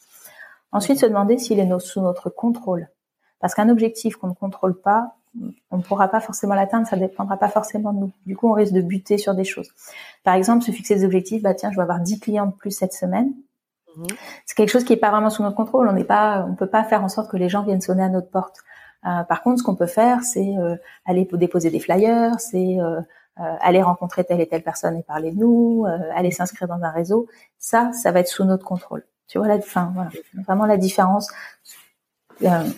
[0.72, 2.90] Ensuite, se demander s'il est sous notre contrôle.
[3.40, 5.16] Parce qu'un objectif qu'on ne contrôle pas,
[5.72, 8.12] on ne pourra pas forcément l'atteindre, ça ne dépendra pas forcément de nous.
[8.26, 9.70] Du coup, on risque de buter sur des choses.
[10.24, 12.72] Par exemple, se fixer des objectifs, bah tiens, je vais avoir 10 clients de plus
[12.72, 13.34] cette semaine.
[13.96, 14.08] Mhm.
[14.46, 15.88] C'est quelque chose qui n'est pas vraiment sous notre contrôle.
[15.88, 18.10] On n'est pas, on peut pas faire en sorte que les gens viennent sonner à
[18.10, 18.58] notre porte.
[19.06, 23.02] Euh, par contre, ce qu'on peut faire, c'est euh, aller déposer des flyers, c'est euh,
[23.38, 27.28] aller rencontrer telle et telle personne et parler de nous, aller s'inscrire dans un réseau.
[27.58, 29.04] Ça, ça va être sous notre contrôle.
[29.28, 30.12] Tu vois la, fin, voilà,
[30.46, 31.32] vraiment la différence,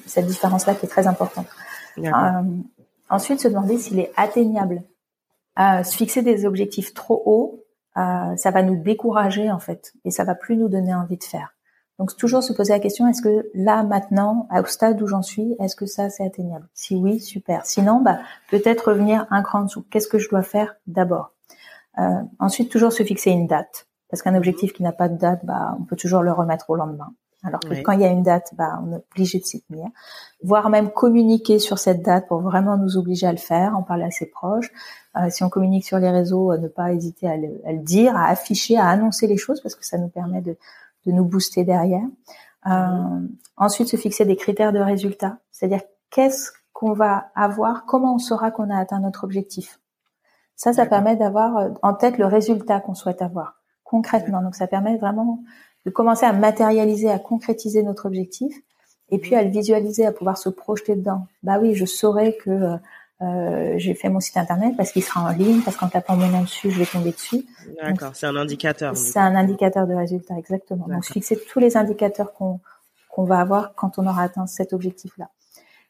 [0.06, 1.48] cette différence-là qui est très importante.
[1.98, 2.44] Euh,
[3.10, 4.82] ensuite, se demander s'il est atteignable.
[5.60, 7.64] Euh, se fixer des objectifs trop hauts,
[7.96, 11.54] ça va nous décourager en fait, et ça va plus nous donner envie de faire.
[12.00, 15.56] Donc toujours se poser la question est-ce que là maintenant, au stade où j'en suis,
[15.60, 16.68] est-ce que ça c'est atteignable?
[16.74, 17.68] Si oui, super.
[17.68, 18.18] Sinon, bah
[18.50, 19.86] peut-être revenir un cran en dessous.
[19.92, 21.34] Qu'est-ce que je dois faire d'abord?
[22.40, 23.88] Ensuite, toujours se fixer une date.
[24.14, 26.76] Parce qu'un objectif qui n'a pas de date, bah, on peut toujours le remettre au
[26.76, 27.16] lendemain.
[27.44, 29.88] Alors que quand il y a une date, bah, on est obligé de s'y tenir.
[30.44, 34.06] Voire même communiquer sur cette date pour vraiment nous obliger à le faire, en parler
[34.06, 34.72] à ses proches.
[35.18, 38.28] Euh, si on communique sur les réseaux, euh, ne pas hésiter à le, dire, à
[38.28, 40.58] afficher, à annoncer les choses parce que ça nous permet de,
[41.06, 42.06] de nous booster derrière.
[42.68, 43.20] Euh,
[43.58, 45.38] ensuite, se fixer des critères de résultat.
[45.52, 49.80] C'est-à-dire qu'est-ce qu'on va avoir, comment on saura qu'on a atteint notre objectif?
[50.56, 54.42] Ça, ça permet d'avoir en tête le résultat qu'on souhaite avoir concrètement.
[54.42, 55.44] Donc ça permet vraiment
[55.86, 58.56] de commencer à matérialiser, à concrétiser notre objectif
[59.10, 61.28] et puis à le visualiser, à pouvoir se projeter dedans.
[61.44, 62.78] Bah oui, je saurais que
[63.22, 66.28] euh, j'ai fait mon site internet parce qu'il sera en ligne, parce qu'en tapant mon
[66.28, 67.46] nom dessus, je vais tomber dessus.
[67.82, 68.98] D'accord, c'est un indicateur.
[68.98, 70.88] C'est un indicateur de résultat, exactement.
[70.88, 72.60] Donc fixer tous les indicateurs qu'on
[73.14, 75.30] qu'on va avoir quand on aura atteint cet objectif-là.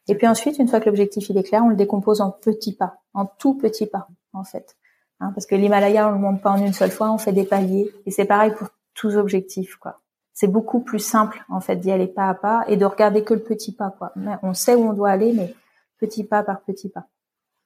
[0.08, 2.74] Et puis ensuite, une fois que l'objectif il est clair, on le décompose en petits
[2.74, 4.76] pas, en tout petits pas, en fait.
[5.20, 7.44] Hein, parce que l'Himalaya, on le monte pas en une seule fois, on fait des
[7.44, 7.90] paliers.
[8.04, 10.00] Et c'est pareil pour tous objectifs, quoi.
[10.32, 13.34] C'est beaucoup plus simple, en fait, d'y aller pas à pas et de regarder que
[13.34, 14.12] le petit pas, quoi.
[14.42, 15.54] On sait où on doit aller, mais
[15.98, 17.06] petit pas par petit pas.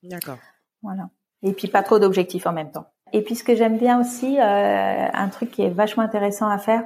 [0.03, 0.39] D'accord.
[0.83, 1.09] Voilà.
[1.43, 2.87] Et puis pas trop d'objectifs en même temps.
[3.13, 6.59] Et puis ce que j'aime bien aussi, euh, un truc qui est vachement intéressant à
[6.59, 6.85] faire,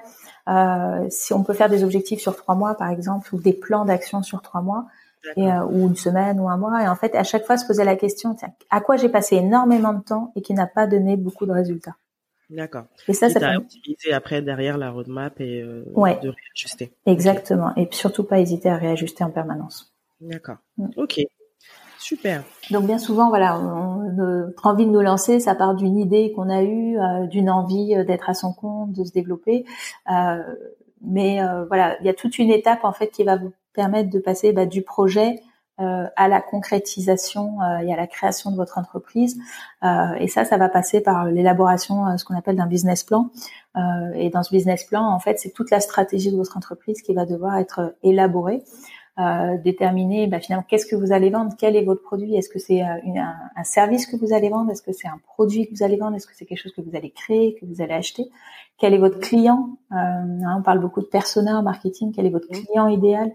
[0.48, 3.84] euh, si on peut faire des objectifs sur trois mois, par exemple, ou des plans
[3.84, 4.86] d'action sur trois mois,
[5.36, 6.82] et, ou une semaine ou un mois.
[6.82, 8.36] Et en fait, à chaque fois, se poser la question
[8.70, 11.96] à quoi j'ai passé énormément de temps et qui n'a pas donné beaucoup de résultats.
[12.52, 12.84] D'accord.
[13.08, 16.92] Et ça, ça peut optimiser après derrière la roadmap et de réajuster.
[17.06, 17.72] Exactement.
[17.76, 19.92] Et surtout pas hésiter à réajuster en permanence.
[20.20, 20.58] D'accord.
[20.76, 20.88] Mm.
[20.96, 21.20] Ok.
[21.98, 22.42] Super.
[22.72, 23.58] Donc bien souvent, voilà,
[24.16, 27.94] notre envie de nous lancer, ça part d'une idée qu'on a eue, euh, d'une envie
[27.94, 29.64] euh, d'être à son compte, de se développer.
[30.10, 30.42] Euh,
[31.00, 34.20] mais voilà, il y a toute une étape en fait qui va vous permettre de
[34.20, 35.40] passer bah, du projet
[35.78, 39.38] à la concrétisation et à la création de votre entreprise.
[39.82, 43.30] et ça, ça va passer par l'élaboration, ce qu'on appelle d'un business plan.
[44.14, 47.14] et dans ce business plan, en fait, c'est toute la stratégie de votre entreprise qui
[47.14, 48.62] va devoir être élaborée
[49.18, 52.58] euh, déterminer bah, finalement qu'est-ce que vous allez vendre, quel est votre produit, est-ce que
[52.58, 55.74] c'est euh, un, un, service que vous allez vendre, est-ce que c'est un produit que
[55.76, 57.92] vous allez vendre, est-ce que c'est quelque chose que vous allez créer, que vous allez
[57.92, 58.30] acheter,
[58.78, 62.30] quel est votre client, euh, hein, on parle beaucoup de persona en marketing, quel est
[62.30, 63.32] votre client idéal,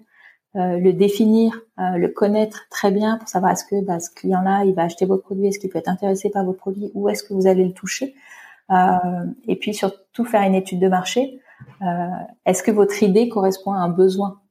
[0.57, 4.65] euh, le définir, euh, le connaître très bien pour savoir est-ce que bah, ce client-là
[4.65, 7.23] il va acheter votre produit, est-ce qu'il peut être intéressé par votre produit, ou est-ce
[7.23, 8.15] que vous allez le toucher,
[9.47, 11.39] et puis surtout faire une étude de marché.
[12.45, 14.41] est-ce que votre idée correspond à un besoin?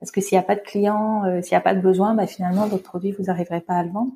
[0.00, 2.14] Parce que s'il n'y a pas de clients, euh, s'il n'y a pas de besoin,
[2.14, 4.12] bah, finalement, votre produit, vous n'arriverez pas à le vendre.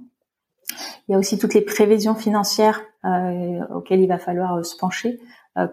[1.06, 4.76] Il y a aussi toutes les prévisions financières euh, auxquelles il va falloir euh, se
[4.76, 5.20] pencher.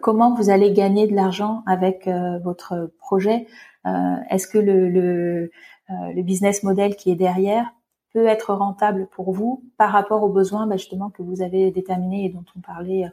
[0.01, 2.07] comment vous allez gagner de l'argent avec
[2.43, 3.47] votre projet?
[3.85, 5.51] Est-ce que le, le,
[5.89, 7.73] le, business model qui est derrière
[8.13, 12.25] peut être rentable pour vous par rapport aux besoins bah, justement que vous avez déterminés
[12.25, 13.09] et dont on parlait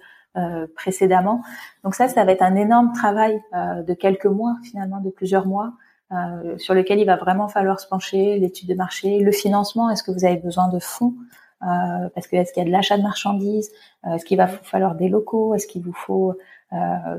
[0.74, 1.42] précédemment?
[1.84, 5.72] Donc ça, ça va être un énorme travail de quelques mois, finalement, de plusieurs mois,
[6.10, 10.02] euh, sur lequel il va vraiment falloir se pencher, l'étude de marché, le financement, est-ce
[10.02, 11.14] que vous avez besoin de fonds?
[11.62, 13.70] Euh, parce que est-ce qu'il y a de l'achat de marchandises,
[14.06, 16.34] euh, est-ce qu'il va falloir des locaux, est-ce qu'il vous faut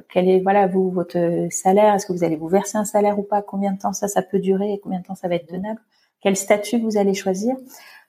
[0.10, 3.24] quel est voilà vous votre salaire, est-ce que vous allez vous verser un salaire ou
[3.24, 5.48] pas, combien de temps ça ça peut durer, et combien de temps ça va être
[5.48, 5.80] tenable,
[6.22, 7.56] quel statut vous allez choisir?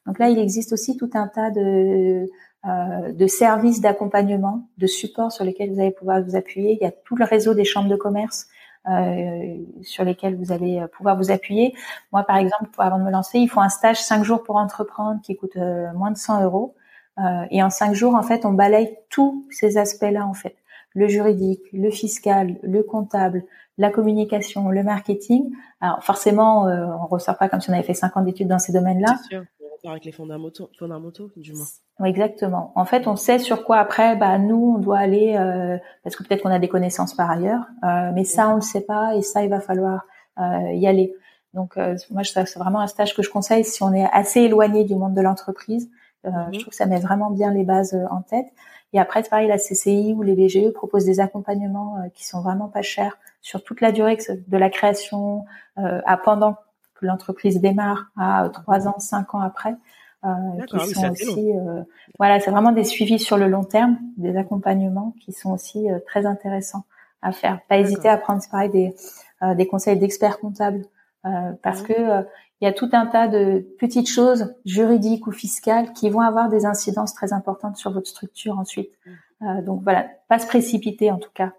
[0.07, 2.29] Donc là, il existe aussi tout un tas de
[2.65, 6.77] de services d'accompagnement, de support sur lesquels vous allez pouvoir vous appuyer.
[6.79, 8.49] Il y a tout le réseau des chambres de commerce
[8.89, 11.75] euh, sur lesquels vous allez euh, pouvoir vous appuyer.
[12.13, 15.21] Moi, par exemple, avant de me lancer, il faut un stage 5 jours pour entreprendre
[15.23, 16.75] qui coûte euh, moins de 100 euros.
[17.51, 20.57] et en 5 jours, en fait, on balaye tous ces aspects-là, en fait.
[20.95, 23.45] Le juridique, le fiscal, le comptable,
[23.79, 25.53] la communication, le marketing.
[25.81, 28.73] Alors forcément, on ressort pas comme si on avait fait 5 ans d'études dans ces
[28.73, 29.17] domaines-là
[29.89, 31.67] avec les fondamentaux, fondamentaux du moins.
[32.07, 32.73] exactement.
[32.75, 36.23] En fait, on sait sur quoi après, bah nous, on doit aller euh, parce que
[36.23, 39.23] peut-être qu'on a des connaissances par ailleurs, euh, mais ça, on ne sait pas et
[39.23, 40.07] ça, il va falloir
[40.39, 41.15] euh, y aller.
[41.55, 41.77] Donc,
[42.11, 45.15] moi, c'est vraiment un stage que je conseille si on est assez éloigné du monde
[45.15, 45.91] de l'entreprise.
[46.25, 46.49] Mhm.
[46.53, 48.47] Je trouve que ça met vraiment bien les bases en tête.
[48.93, 52.69] Et après, c'est pareil, la CCI ou les BGE proposent des accompagnements qui sont vraiment
[52.69, 55.45] pas chers sur toute la durée de la création
[55.77, 56.57] à pendant
[57.03, 59.75] l'entreprise démarre à trois ans, cinq ans après.
[60.23, 61.83] Euh, qui sont aussi, euh,
[62.19, 65.99] voilà, c'est vraiment des suivis sur le long terme, des accompagnements qui sont aussi euh,
[66.07, 66.85] très intéressants
[67.23, 67.61] à faire.
[67.69, 68.95] Pas hésiter à prendre pareil des
[69.57, 70.85] des conseils d'experts comptables
[71.63, 71.95] parce que
[72.61, 76.49] il y a tout un tas de petites choses juridiques ou fiscales qui vont avoir
[76.49, 78.91] des incidences très importantes sur votre structure ensuite.
[79.41, 79.65] Mm.
[79.65, 81.53] donc voilà, pas se précipiter en tout cas.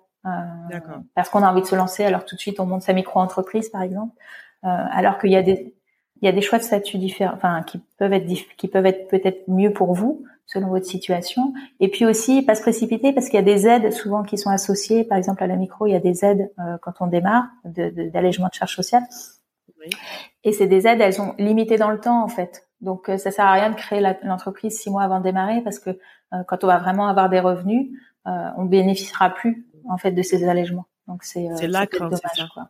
[1.15, 3.69] parce qu'on a envie de se lancer, alors tout de suite on monte sa micro-entreprise
[3.69, 4.15] par exemple.
[4.63, 5.73] Euh, alors qu'il y a des
[6.21, 9.07] il y a des choix de statut différents, enfin qui peuvent être qui peuvent être
[9.07, 11.53] peut-être mieux pour vous selon votre situation.
[11.79, 14.49] Et puis aussi pas se précipiter parce qu'il y a des aides souvent qui sont
[14.49, 15.03] associées.
[15.03, 18.47] Par exemple à la micro, il y a des aides euh, quand on démarre d'allègement
[18.47, 19.03] de, de charges sociales.
[19.81, 19.89] Oui.
[20.43, 22.67] Et c'est des aides, elles sont limitées dans le temps en fait.
[22.79, 25.79] Donc euh, ça sert à rien de créer l'entreprise six mois avant de démarrer parce
[25.79, 25.99] que
[26.47, 27.89] quand on va vraiment avoir des revenus,
[28.25, 30.85] on bénéficiera plus en fait de ces allègements.
[31.07, 32.47] Donc c'est c'est là dommage, ça.
[32.53, 32.69] Quoi.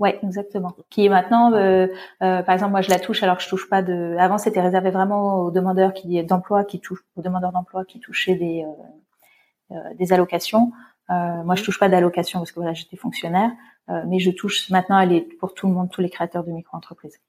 [0.00, 0.74] Ouais, exactement.
[0.90, 1.86] Qui est maintenant, euh,
[2.22, 4.16] euh, par exemple, moi je la touche alors que je touche pas de.
[4.18, 8.34] Avant c'était réservé vraiment aux demandeurs qui d'emploi qui touchent, aux demandeurs d'emploi qui touchaient
[8.34, 10.72] des euh, euh des allocations.
[11.10, 13.50] Euh, moi je touche pas d'allocations parce que voilà j'étais fonctionnaire,
[13.90, 16.50] euh, mais je touche maintenant elle est pour tout le monde, tous les créateurs de
[16.50, 17.20] micro-entreprises.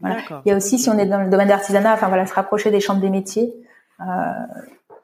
[0.00, 0.18] Voilà.
[0.44, 2.70] Il y a aussi si on est dans le domaine d'artisanat, enfin voilà, se rapprocher
[2.70, 3.52] des chambres des métiers.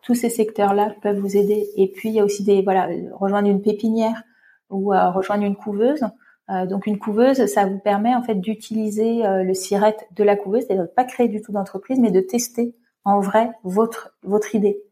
[0.02, 1.68] tous ces secteurs-là peuvent vous aider.
[1.76, 4.22] Et puis il y a aussi des voilà rejoindre une pépinière
[4.70, 6.04] ou rejoindre une couveuse.
[6.50, 10.34] Euh, donc une couveuse, ça vous permet en fait d'utiliser euh, le siret de la
[10.34, 14.54] couveuse, c'est-à-dire de pas créer du tout d'entreprise, mais de tester en vrai votre votre
[14.54, 14.82] idée.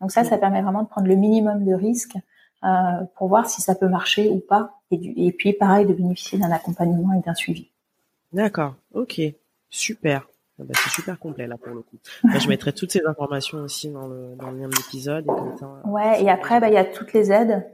[0.00, 2.16] Donc ça, ça permet vraiment de prendre le minimum de risques
[2.64, 2.68] euh,
[3.16, 6.38] pour voir si ça peut marcher ou pas, et, du, et puis pareil de bénéficier
[6.38, 7.68] d'un accompagnement et d'un suivi.
[8.32, 9.20] D'accord, ok,
[9.70, 10.28] super.
[10.58, 11.96] Ah bah, c'est super complet là pour le coup.
[12.24, 15.26] Bah, je mettrai toutes ces informations aussi dans le, dans le lien de l'épisode.
[15.84, 17.64] ouais, et après, bah, il y a toutes les aides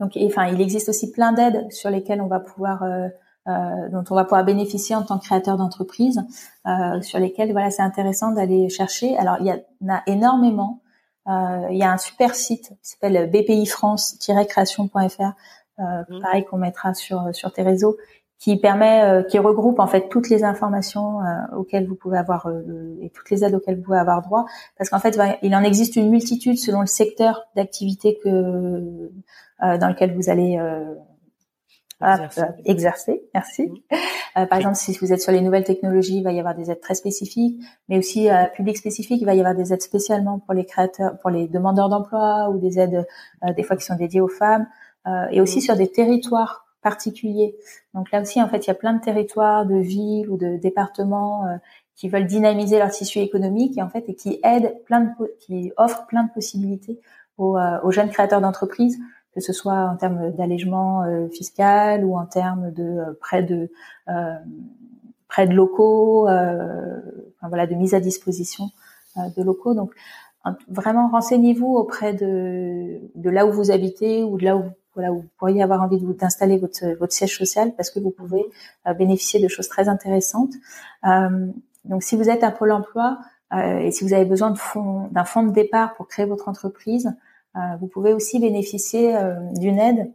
[0.00, 3.08] donc, enfin, il existe aussi plein d'aides sur lesquelles on va pouvoir euh,
[3.48, 6.22] euh, dont on va pouvoir bénéficier en tant que créateur d'entreprise,
[6.66, 9.16] euh, sur lesquels voilà c'est intéressant d'aller chercher.
[9.16, 10.82] Alors il y, en a énormément.
[11.28, 15.32] Il y a un super site qui s'appelle bpifrance-création.fr,
[15.78, 16.20] mmh.
[16.22, 17.98] pareil qu'on mettra sur sur tes réseaux,
[18.38, 22.46] qui permet, euh, qui regroupe en fait toutes les informations euh, auxquelles vous pouvez avoir
[22.46, 25.62] euh, et toutes les aides auxquelles vous pouvez avoir droit, parce qu'en fait, il en
[25.62, 29.10] existe une multitude selon le secteur d'activité que
[29.60, 30.56] dans lequel vous allez
[32.64, 33.22] exercer.
[33.34, 33.68] Merci.
[34.36, 34.46] Mmh.
[34.46, 36.80] par exemple, si vous êtes sur les nouvelles technologies, il va y avoir des aides
[36.80, 40.54] très spécifiques, mais aussi euh, public spécifique, il va y avoir des aides spécialement pour
[40.54, 43.06] les créateurs, pour les demandeurs d'emploi ou des aides
[43.56, 44.66] des fois qui sont dédiées aux femmes,
[45.30, 45.62] et aussi mmh.
[45.62, 47.56] sur des territoires particulier.
[47.94, 50.56] Donc là aussi, en fait, il y a plein de territoires, de villes ou de
[50.56, 51.56] départements euh,
[51.96, 55.72] qui veulent dynamiser leur tissu économique et en fait et qui aident plein de qui
[55.76, 57.00] offrent plein de possibilités
[57.36, 58.98] aux, euh, aux jeunes créateurs d'entreprises,
[59.38, 63.70] que ce soit en termes d'allègement euh, fiscal ou en termes de prêts de
[65.28, 68.70] prêts de locaux, de mise à disposition
[69.16, 69.74] de locaux.
[69.74, 69.94] Donc
[70.68, 74.64] vraiment renseignez-vous auprès de, là où vous habitez ou de là où
[74.96, 78.44] vous pourriez avoir envie d'installer votre, siège social parce que vous pouvez
[78.86, 80.52] euh, bénéficier de choses très intéressantes.
[81.06, 81.46] Euh,
[81.84, 83.18] donc, si vous êtes à Pôle Emploi
[83.52, 87.14] euh, et si vous avez besoin d'un fonds de départ pour créer votre entreprise,
[87.80, 89.16] vous pouvez aussi bénéficier
[89.54, 90.12] d'une aide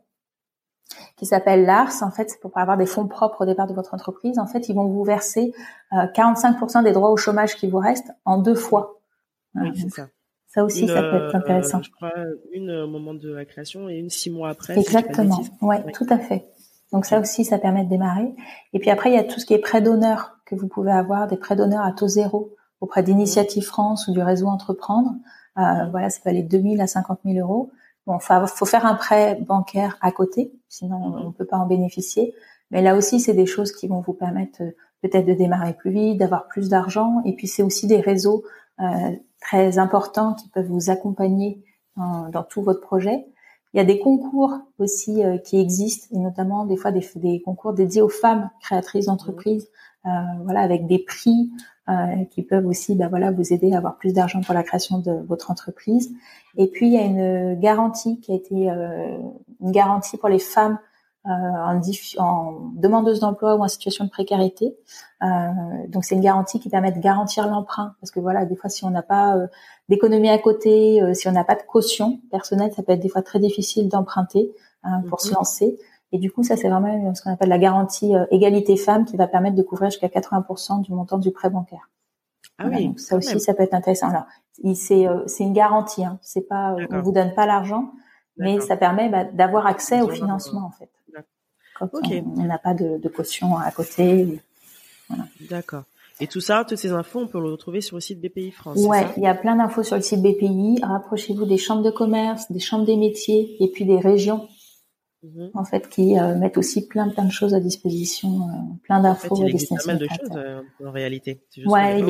[1.17, 2.01] qui s'appelle l'ARS.
[2.01, 4.39] En fait, pour avoir des fonds propres au départ de votre entreprise.
[4.39, 5.53] En fait, ils vont vous verser
[5.91, 8.99] 45% des droits au chômage qui vous restent en deux fois.
[9.55, 10.07] Oui, c'est ça.
[10.47, 11.81] Ça aussi, ça peut être intéressant.
[11.81, 12.13] je crois
[12.51, 14.77] une au moment de la création et une six mois après.
[14.77, 15.41] Exactement.
[15.61, 16.47] ouais, tout à fait.
[16.91, 18.35] Donc ça aussi, ça permet de démarrer.
[18.71, 20.91] Et puis après, il y a tout ce qui est prêt d'honneur que vous pouvez
[20.91, 25.15] avoir, des prêts d'honneur à taux zéro auprès d'Initiative France ou du réseau Entreprendre.
[25.57, 27.71] Euh, voilà, ça peut aller de 2000 à 50 000 euros.
[28.05, 31.65] Bon, faut, faut faire un prêt bancaire à côté, sinon on ne peut pas en
[31.65, 32.33] bénéficier.
[32.71, 35.91] Mais là aussi, c'est des choses qui vont vous permettre euh, peut-être de démarrer plus
[35.91, 37.21] vite, d'avoir plus d'argent.
[37.25, 38.43] Et puis c'est aussi des réseaux
[38.79, 41.63] euh, très importants qui peuvent vous accompagner
[41.95, 43.25] dans, dans, tout votre projet.
[43.73, 47.41] Il y a des concours aussi euh, qui existent, et notamment des fois des, des,
[47.41, 49.69] concours dédiés aux femmes créatrices d'entreprises,
[50.03, 51.49] voilà, avec des prix
[51.89, 54.99] euh, qui peuvent aussi, bah, voilà, vous aider à avoir plus d'argent pour la création
[54.99, 56.13] de votre entreprise.
[56.55, 59.17] Et puis il y a une garantie qui a été euh,
[59.59, 60.79] une garantie pour les femmes
[61.25, 61.81] euh, en,
[62.19, 64.77] en, demandeuse d'emploi ou en situation de précarité.
[65.23, 65.27] Euh,
[65.87, 68.83] donc c'est une garantie qui permet de garantir l'emprunt parce que voilà des fois si
[68.83, 69.47] on n'a pas euh,
[69.87, 73.21] d'économie à côté, si on n'a pas de caution personnelle, ça peut être des fois
[73.21, 74.51] très difficile d'emprunter
[74.83, 75.35] hein, pour se mhm.
[75.35, 75.79] lancer.
[76.13, 79.27] Et du coup ça c'est vraiment ce qu'on appelle la garantie égalité femmes qui va
[79.27, 81.89] permettre de couvrir jusqu'à 80% du montant du prêt bancaire.
[82.59, 84.09] Ah oui, donc ça aussi ça peut être intéressant.
[84.09, 84.25] Alors
[84.75, 86.19] c'est c'est une garantie, hein.
[86.21, 87.91] c'est pas on vous donne pas l'argent,
[88.37, 90.89] mais ça permet bah, d'avoir accès au financement en fait
[91.73, 91.89] quand
[92.37, 94.39] on n'a pas de, caution à côté.
[95.49, 95.83] D'accord.
[96.19, 98.77] Et tout ça, toutes ces infos, on peut le retrouver sur le site BPI France.
[98.77, 100.79] Ouais, il y a plein d'infos sur le site BPI.
[100.83, 104.47] Rapprochez-vous des chambres de commerce, des chambres des métiers et puis des régions
[105.23, 105.51] Mhm.
[105.53, 109.35] en fait, qui euh, mettent aussi plein plein de choses à disposition, euh, plein d'infos
[109.35, 111.39] en fait, il pas mal de choses euh, en réalité.
[111.65, 112.03] ouais,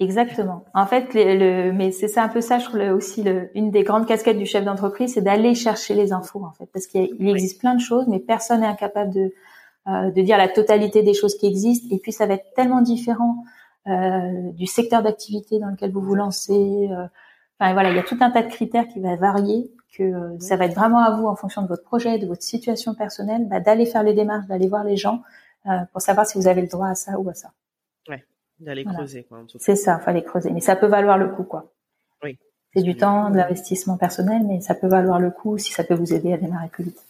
[0.00, 0.64] exactement.
[0.72, 3.82] En fait, le, mais c'est ça un peu ça, je trouve aussi le, une des
[3.82, 7.60] grandes casquettes du chef d'entreprise, c'est d'aller chercher les infos en fait, parce qu'il existe
[7.60, 9.34] plein de choses, mais personne n'est incapable de
[9.86, 11.94] de dire la totalité des choses qui existent.
[11.94, 13.44] Et puis ça va être tellement différent
[14.54, 16.88] du secteur d'activité dans lequel vous vous lancez.
[17.64, 20.38] Enfin voilà, il y a tout un tas de critères qui va varier que euh,
[20.38, 23.48] ça va être vraiment à vous, en fonction de votre projet, de votre situation personnelle,
[23.48, 25.22] bah, d'aller faire les démarches, d'aller voir les gens
[25.66, 27.52] euh, pour savoir si vous avez le droit à ça ou à ça.
[28.06, 28.22] Ouais,
[28.60, 29.42] d'aller creuser quoi.
[29.58, 31.72] C'est ça, fallait creuser, mais ça peut valoir le coup quoi.
[32.22, 32.38] Oui.
[32.74, 35.94] C'est du temps, de l'investissement personnel, mais ça peut valoir le coup si ça peut
[35.94, 37.02] vous aider à démarrer plus vite.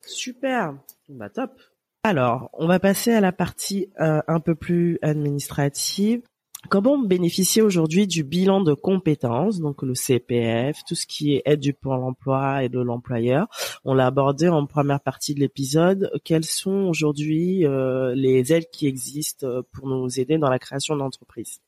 [0.00, 0.74] Super,
[1.10, 1.60] bah top.
[2.02, 6.22] Alors, on va passer à la partie euh, un peu plus administrative.
[6.68, 11.60] Comment bénéficier aujourd'hui du bilan de compétences, donc le CPF, tout ce qui est aide
[11.60, 13.48] du Pôle emploi et de l'employeur?
[13.84, 16.10] On l'a abordé en première partie de l'épisode.
[16.22, 20.96] Quelles sont aujourd'hui euh, les aides qui existent euh, pour nous aider dans la création
[20.96, 21.60] d'entreprise?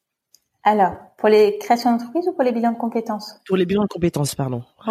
[0.63, 3.41] Alors, pour les créations d'entreprise ou pour les bilans de compétences?
[3.47, 4.63] Pour les bilans de compétences, pardon.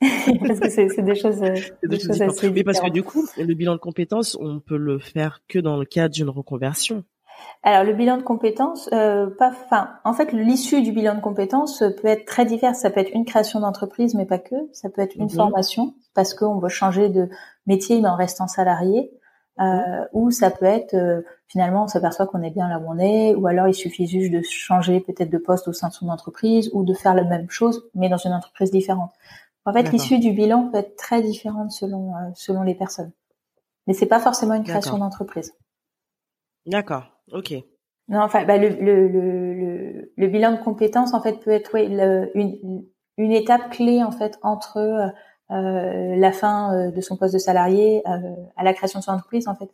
[0.00, 3.54] parce que c'est des choses, euh, des, choses, assez Mais parce que du coup, le
[3.54, 7.04] bilan de compétences, on peut le faire que dans le cadre d'une reconversion.
[7.62, 11.82] Alors le bilan de compétences, euh, pas, enfin, en fait, l'issue du bilan de compétences
[12.00, 12.78] peut être très diverse.
[12.78, 14.54] Ça peut être une création d'entreprise, mais pas que.
[14.72, 15.30] Ça peut être une mhm.
[15.30, 17.28] formation parce qu'on veut changer de
[17.66, 19.12] métier mais en restant salarié.
[19.60, 20.06] Euh, mhm.
[20.12, 23.34] ou ça peut être euh, finalement on s'aperçoit qu'on est bien là où on est,
[23.34, 26.70] ou alors il suffit juste de changer peut-être de poste au sein de son entreprise
[26.72, 29.10] ou de faire la même chose mais dans une entreprise différente.
[29.66, 33.12] En fait, l'issue du bilan peut être très différente selon selon les personnes.
[33.86, 35.52] Mais c'est pas forcément une création d'entreprise.
[36.66, 37.19] D'accord.
[37.32, 37.54] Ok.
[38.08, 41.84] Non, enfin, bah, le, le, le, le, bilan de compétences en fait peut être oui,
[42.34, 42.84] une,
[43.18, 45.06] une étape clé en fait entre euh,
[45.52, 49.12] euh la fin euh, de son poste de salarié euh, à la création de son
[49.12, 49.46] entreprise.
[49.46, 49.70] En fait,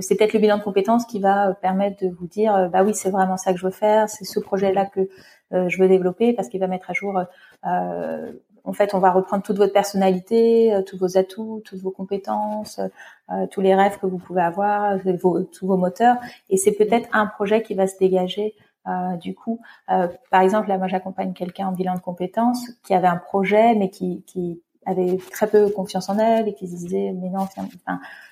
[0.00, 3.10] c'est peut-être le bilan de compétences qui va permettre de vous dire, bah oui, c'est
[3.10, 5.08] vraiment ça que je veux faire, c'est ce projet-là que
[5.52, 7.20] je veux développer, parce qu'il va mettre à jour
[8.66, 12.80] en fait, on va reprendre toute votre personnalité, euh, tous vos atouts, toutes vos compétences,
[13.30, 14.98] euh, tous les rêves que vous pouvez avoir,
[15.52, 16.16] tous vos moteurs.
[16.50, 18.54] Et c'est peut-être un projet qui va se dégager.
[18.88, 23.08] Euh, du coup, par exemple, là, moi, j'accompagne quelqu'un en bilan de compétences qui avait
[23.08, 27.12] un projet, mais qui, qui avait très peu confiance en elle et qui se disait
[27.12, 27.66] mais non, enfin,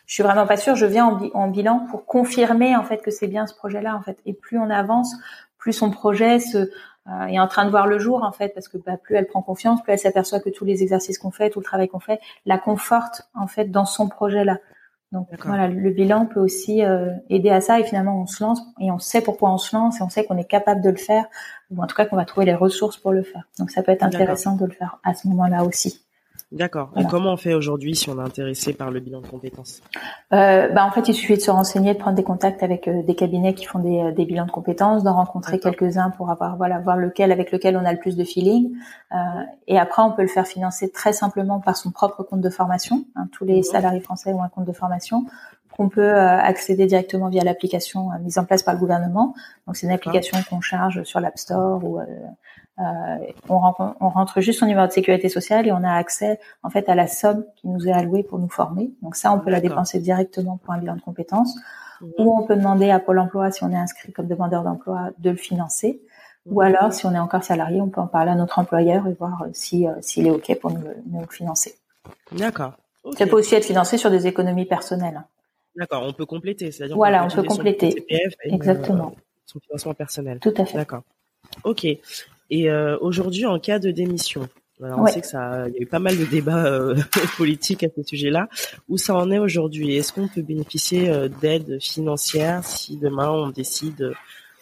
[0.06, 0.76] je suis vraiment pas sûre.
[0.76, 4.02] Je viens en, en bilan pour confirmer en fait que c'est bien ce projet-là en
[4.02, 4.18] fait.
[4.26, 5.16] Et plus on avance,
[5.58, 6.70] plus son projet se
[7.08, 9.26] euh, est en train de voir le jour en fait parce que bah, plus elle
[9.26, 12.00] prend confiance, plus elle s'aperçoit que tous les exercices qu'on fait, tout le travail qu'on
[12.00, 14.58] fait, la conforte en fait dans son projet là.
[15.12, 18.60] Donc voilà, le bilan peut aussi euh, aider à ça et finalement on se lance
[18.80, 20.96] et on sait pourquoi on se lance et on sait qu'on est capable de le
[20.96, 21.26] faire
[21.70, 23.44] ou en tout cas qu'on va trouver les ressources pour le faire.
[23.58, 26.04] Donc ça peut être intéressant de le faire à ce moment-là aussi.
[26.54, 26.92] D'accord.
[26.96, 29.82] Et comment on fait aujourd'hui si on est intéressé par le bilan de compétences?
[30.32, 33.02] Euh, bah, En fait, il suffit de se renseigner, de prendre des contacts avec euh,
[33.02, 36.56] des cabinets qui font des, euh, des bilans de compétences, d'en rencontrer quelques-uns pour avoir
[36.56, 38.70] voilà voir lequel avec lequel on a le plus de feeling.
[39.12, 39.16] Euh,
[39.66, 43.04] et après, on peut le faire financer très simplement par son propre compte de formation.
[43.16, 45.24] Hein, tous les salariés français ont un compte de formation
[45.76, 49.34] qu'on peut euh, accéder directement via l'application mise en place par le gouvernement.
[49.66, 52.04] Donc c'est une application qu'on charge sur l'App Store ou euh,
[52.76, 56.70] on, rentre, on, rentre, juste son numéro de sécurité sociale et on a accès en
[56.70, 58.92] fait à la somme qui nous est allouée pour nous former.
[59.02, 61.54] Donc ça, on peut la dépenser directement pour un bilan de compétences,
[62.00, 62.06] mmh.
[62.18, 65.30] ou on peut demander à Pôle Emploi si on est inscrit comme demandeur d'emploi de
[65.30, 66.00] le financer.
[66.46, 69.14] Ou alors, si on est encore salarié, on peut en parler à notre employeur et
[69.14, 71.76] voir euh, si euh, s'il est ok pour nous, nous le financer.
[72.32, 72.74] D'accord.
[73.16, 75.22] Ça peut aussi être financé sur des économies personnelles.
[75.76, 78.06] D'accord, on peut compléter, c'est-à-dire voilà, on peut, compléter.
[78.44, 79.14] Exactement.
[79.46, 80.38] son financement personnel.
[80.38, 80.76] Tout à fait.
[80.76, 81.02] D'accord.
[81.64, 81.86] Ok.
[82.50, 84.48] Et euh, aujourd'hui, en cas de démission,
[84.82, 86.96] alors on sait que ça, il y a eu pas mal de débats euh,
[87.36, 88.48] politiques à ce sujet-là.
[88.88, 89.96] Où ça en est aujourd'hui?
[89.96, 94.12] Est-ce qu'on peut bénéficier euh, d'aide financière si demain on décide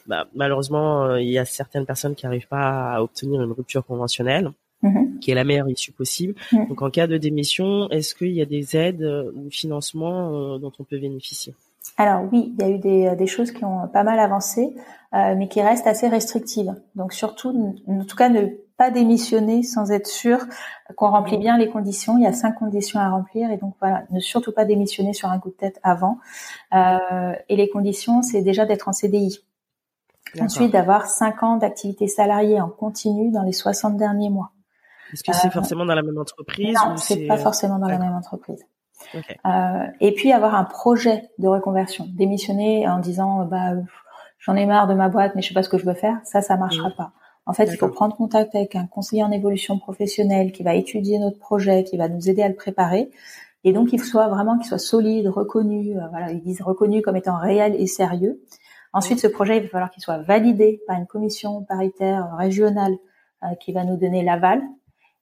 [0.07, 4.51] bah, Malheureusement, il y a certaines personnes qui n'arrivent pas à obtenir une rupture conventionnelle.
[4.85, 5.21] Mm-hmm.
[5.21, 6.35] qui est la meilleure issue possible.
[6.51, 10.83] Donc en cas de démission, est-ce qu'il y a des aides ou financements dont on
[10.83, 11.55] peut bénéficier?
[11.97, 14.75] Alors oui, il y a eu des, des, choses qui ont pas mal avancé.
[15.15, 16.75] Euh, mais qui reste assez restrictive.
[16.95, 18.47] Donc surtout, en tout cas, ne
[18.79, 20.39] pas démissionner sans être sûr
[20.97, 22.17] qu'on remplit bien les conditions.
[22.17, 25.29] Il y a cinq conditions à remplir et donc voilà, ne surtout pas démissionner sur
[25.29, 26.19] un coup de tête avant.
[26.75, 29.41] Euh, et les conditions, c'est déjà d'être en CDI.
[30.41, 34.53] Ensuite, d'avoir cinq ans d'activité salariée en continu dans les 60 derniers mois.
[35.13, 37.99] Est-ce que c'est euh, forcément dans la même entreprise Non, c'est pas forcément dans la
[37.99, 38.65] même entreprise.
[39.15, 42.07] Euh, et puis avoir un projet de reconversion.
[42.09, 43.73] Démissionner en disant bah
[44.39, 46.19] j'en ai marre de ma boîte, mais je sais pas ce que je veux faire,
[46.25, 47.13] ça, ça marchera pas.
[47.45, 51.19] En fait, il faut prendre contact avec un conseiller en évolution professionnelle qui va étudier
[51.19, 53.11] notre projet, qui va nous aider à le préparer.
[53.65, 57.03] Et donc, il faut soit vraiment qu'il soit solide, reconnu, euh, voilà, ils disent reconnu
[57.03, 58.43] comme étant réel et sérieux.
[58.93, 62.95] Ensuite, ce projet, il va falloir qu'il soit validé par une commission paritaire régionale
[63.43, 64.63] euh, qui va nous donner l'aval.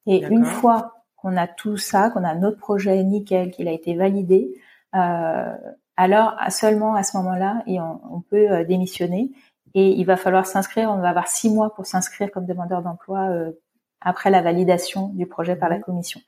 [0.07, 3.95] Et une fois qu'on a tout ça, qu'on a notre projet nickel, qu'il a été
[3.95, 4.55] validé,
[4.95, 5.55] euh,
[6.01, 9.33] alors seulement à ce moment-là, on, peut euh, démissionner
[9.75, 10.91] et il va falloir s'inscrire.
[10.91, 13.53] On va avoir six mois pour s'inscrire comme demandeur d'emploi euh,
[14.01, 16.23] après la validation du projet par la commission.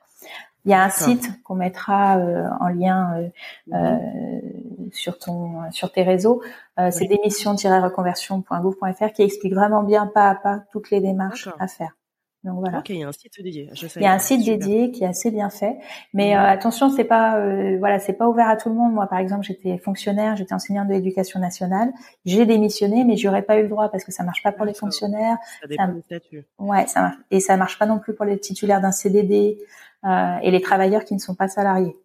[0.65, 3.31] Il y a un site qu'on mettra euh, en lien
[3.65, 4.91] mhm.
[4.91, 6.43] sur ton sur tes réseaux,
[6.91, 11.95] c'est démission-reconversion.gouv.fr qui explique vraiment bien pas à pas toutes les démarches à faire.
[12.43, 12.79] Donc voilà.
[12.79, 13.69] Ok, il y a un site dédié.
[13.95, 15.77] il y a un site dédié qui est assez bien fait,
[16.13, 18.91] mais euh, attention, c'est pas euh, voilà, c'est pas ouvert à tout le monde.
[18.91, 21.93] Moi, par exemple, j'étais fonctionnaire, j'étais enseignante de l'éducation nationale,
[22.25, 24.73] j'ai démissionné, mais j'aurais pas eu le droit parce que ça marche pas pour les
[24.73, 25.37] fonctionnaires.
[25.61, 26.45] Ça dépend du statut.
[26.59, 27.15] Ouais, ça marche.
[27.31, 29.57] et ça marche pas non plus pour les titulaires d'un CDD
[30.03, 31.95] euh, et les travailleurs qui ne sont pas salariés.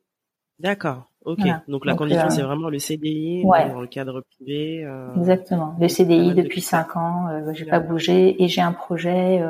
[0.61, 1.11] D'accord.
[1.29, 1.41] Ok.
[1.69, 4.83] Donc la condition, euh, c'est vraiment le CDI dans le cadre privé.
[4.83, 5.77] Euh, Exactement.
[5.79, 9.45] Le CDI depuis cinq ans, euh, j'ai pas bougé et j'ai un projet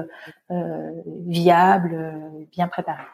[0.51, 0.91] euh,
[1.29, 2.14] viable,
[2.51, 3.05] bien préparé.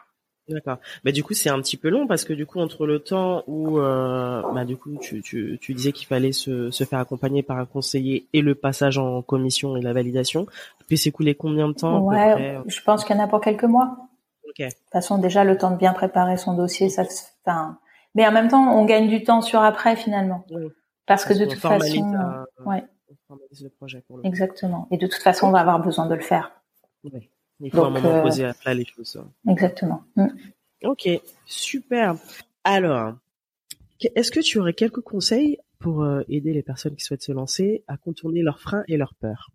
[0.49, 0.77] D'accord.
[1.03, 3.43] Mais du coup, c'est un petit peu long parce que du coup, entre le temps
[3.45, 7.59] où, bah, du coup, tu, tu, tu disais qu'il fallait se, se faire accompagner par
[7.59, 10.47] un conseiller et le passage en commission et la validation,
[10.87, 14.09] puis s'écouler combien de temps Ouais, je pense qu'il y en a pour quelques mois.
[14.47, 14.57] Ok.
[14.57, 17.03] De toute façon, déjà, le temps de bien préparer son dossier, ça,
[17.45, 17.77] enfin,
[18.15, 20.45] mais en même temps, on gagne du temps sur après finalement.
[21.05, 22.13] Parce, que de toute façon,
[22.65, 22.83] ouais.
[23.29, 24.87] le projet pour le Exactement.
[24.89, 26.51] Et de toute façon, on va avoir besoin de le faire.
[27.03, 27.29] Oui.
[27.59, 29.21] Il faut Donc, un moment euh, poser à plat les choses.
[29.47, 30.03] Exactement.
[30.15, 30.27] Mm.
[30.83, 31.07] Ok,
[31.45, 32.15] super.
[32.63, 33.13] Alors,
[34.15, 37.83] Est-ce que tu aurais quelques conseils pour euh, aider les personnes qui souhaitent se lancer
[37.87, 39.51] à contourner leurs freins et leurs peurs?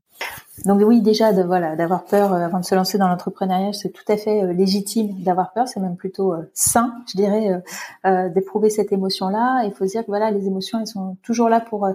[0.64, 4.04] Donc oui, déjà voilà d'avoir peur euh, avant de se lancer dans l'entrepreneuriat, c'est tout
[4.08, 5.68] à fait euh, légitime d'avoir peur.
[5.68, 7.62] C'est même plutôt sain, je dirais,
[8.30, 9.64] d'éprouver cette émotion-là.
[9.64, 11.88] Il faut se dire que voilà, les émotions, elles sont toujours là pour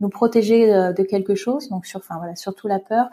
[0.00, 1.68] nous protéger de quelque chose.
[1.68, 3.08] Donc sur, enfin voilà, surtout la peur.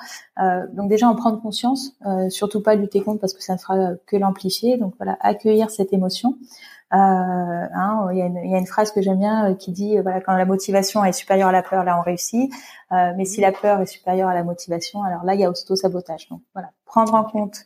[0.74, 1.96] donc déjà en prendre conscience,
[2.30, 4.78] surtout pas lutter contre parce que ça ne fera que l'amplifier.
[4.78, 6.38] Donc voilà, accueillir cette émotion.
[6.92, 9.56] Euh, hein, il, y a une, il, y a une, phrase que j'aime bien euh,
[9.56, 12.52] qui dit euh, voilà quand la motivation est supérieure à la peur, là on réussit.
[12.92, 16.30] mais si la peur est supérieure à la motivation, alors là il y a auto-sabotage.
[16.30, 17.66] Donc voilà, prendre en compte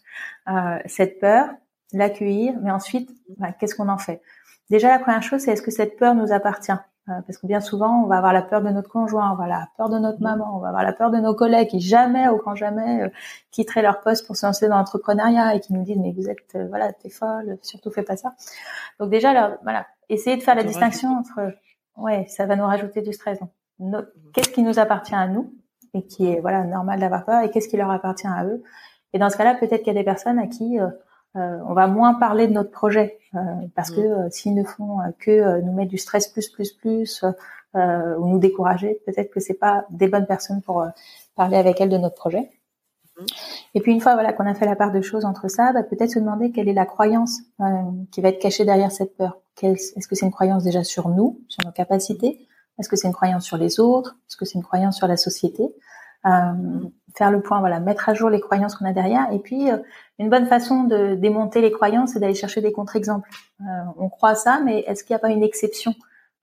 [0.86, 1.48] cette peur,
[1.94, 4.22] l'accueillir, mais ensuite bah, qu'est-ce qu'on en fait?
[4.70, 6.74] Déjà la première chose c'est est-ce que cette peur nous appartient?
[7.10, 9.44] Euh, parce que bien souvent, on va avoir la peur de notre conjoint, on va
[9.44, 11.82] avoir la peur de notre maman, on va avoir la peur de nos collègues qui
[11.82, 13.10] jamais, au grand jamais, euh,
[13.52, 16.56] quitteraient leur poste pour se lancer dans l'entrepreneuriat et qui nous disent mais vous êtes,
[16.56, 18.36] euh, voilà, t'es folle, surtout fais pas ça.
[19.00, 21.54] Donc déjà, alors, voilà, essayez de faire la distinction entre,
[21.98, 23.38] ouais, ça va nous rajouter du stress.
[24.34, 25.54] Qu'est-ce qui nous appartient à nous
[25.94, 28.64] et qui est voilà normal d'avoir peur et qu'est-ce qui leur appartient à eux?
[29.12, 30.80] Et dans ce cas-là, peut-être qu'il y a des personnes à qui
[31.36, 33.40] euh, on va moins parler de notre projet euh,
[33.76, 37.26] parce que euh, s'ils ne font que nous mettre du stress plus plus plus
[37.76, 40.86] ou nous décourager, peut-être que c'est pas des bonnes personnes pour
[41.36, 42.52] parler avec elles de notre projet.
[43.74, 45.82] Et puis une fois voilà qu'on a fait la part de choses entre ça, bah,
[45.82, 47.40] peut-être se demander quelle est la croyance
[48.12, 49.40] qui va être cachée derrière cette peur.
[49.64, 52.48] Est-ce que c'est une croyance déjà sur nous, sur nos capacités?
[52.78, 54.18] Est-ce que c'est une croyance sur les autres?
[54.30, 55.64] Est-ce que c'est une croyance sur la société?
[55.64, 55.83] euh,
[57.16, 59.32] faire le point, voilà, mettre à jour les croyances qu'on a derrière.
[59.32, 59.78] Et puis, euh,
[60.20, 63.30] une bonne façon de démonter les croyances, c'est d'aller chercher des contre-exemples.
[63.62, 63.66] Euh,
[63.98, 65.94] on croit ça, mais est-ce qu'il n'y a pas une exception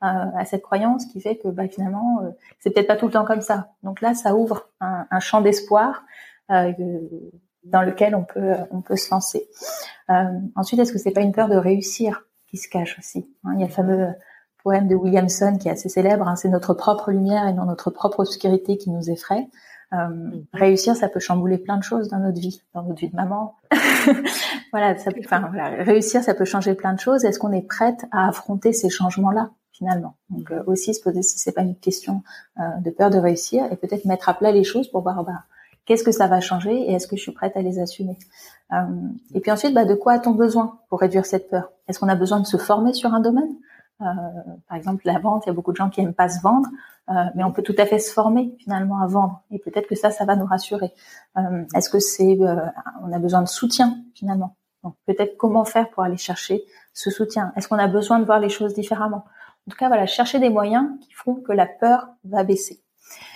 [0.03, 2.23] à cette croyance qui fait que bah, finalement,
[2.59, 3.69] c'est peut-être pas tout le temps comme ça?
[3.83, 6.07] Donc là, ça ouvre un, champ d'espoir
[6.49, 9.47] dans lequel on peut on peut se lancer.
[10.57, 13.51] ensuite, est-ce que c'est pas une peur de réussir qui se cache aussi hein?
[13.57, 14.15] Il y a le fameux
[14.63, 16.29] poème de Williamson qui est assez célèbre.
[16.29, 19.49] Hein, c'est notre propre lumière et non notre propre obscurité qui nous effraie.
[19.93, 20.45] Euh, mhm.
[20.53, 23.57] Réussir, ça peut chambouler plein de choses dans notre vie, dans notre vie de maman.
[24.73, 27.25] voilà, ça peut, enfin, voilà, réussir, ça peut changer plein de choses.
[27.25, 30.15] Est-ce qu'on est prête à affronter ces changements-là finalement?
[30.29, 32.23] Donc euh, aussi se poser si c'est pas une question
[32.59, 35.45] euh, de peur de réussir et peut-être mettre à plat les choses pour voir bah,
[35.87, 38.17] qu'est-ce que ça va changer et est-ce que je suis prête à les assumer?
[38.73, 38.77] Euh,
[39.35, 41.73] et puis ensuite, bah, de quoi a-t-on besoin pour réduire cette peur?
[41.89, 43.57] Est-ce qu'on a besoin de se former sur un domaine?
[44.01, 46.69] Par exemple, la vente, il y a beaucoup de gens qui aiment pas se vendre,
[47.11, 49.43] euh, mais on peut tout à fait se former finalement à vendre.
[49.51, 50.93] Et peut-être que ça, ça va nous rassurer.
[51.37, 52.39] Euh, est-ce que c'est,
[53.03, 54.57] on a besoin de soutien finalement?
[54.83, 57.53] Donc peut-être comment faire pour aller chercher ce soutien?
[57.57, 59.25] Est-ce qu'on a besoin de voir les choses différemment?
[59.67, 62.83] En tout cas, voilà, chercher des moyens qui font que la peur va baisser.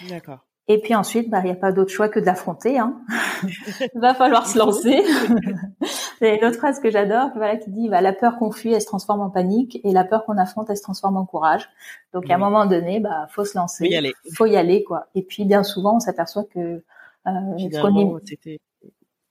[0.09, 0.44] D'accord.
[0.67, 2.79] Et puis ensuite, bah, il n'y a pas d'autre choix que d'affronter.
[2.79, 2.99] Hein.
[3.43, 3.51] il
[4.01, 5.03] va falloir se lancer.
[6.19, 8.81] C'est une autre phrase que j'adore, voilà, qui dit bah, la peur qu'on fuit, elle
[8.81, 11.69] se transforme en panique, et la peur qu'on affronte, elle se transforme en courage.
[12.15, 13.85] Donc à un moment donné, bah, faut se lancer.
[13.85, 14.15] Faut y aller.
[14.35, 15.09] Faut y aller, quoi.
[15.15, 16.83] Et puis bien souvent, on s'aperçoit que
[17.27, 17.31] euh,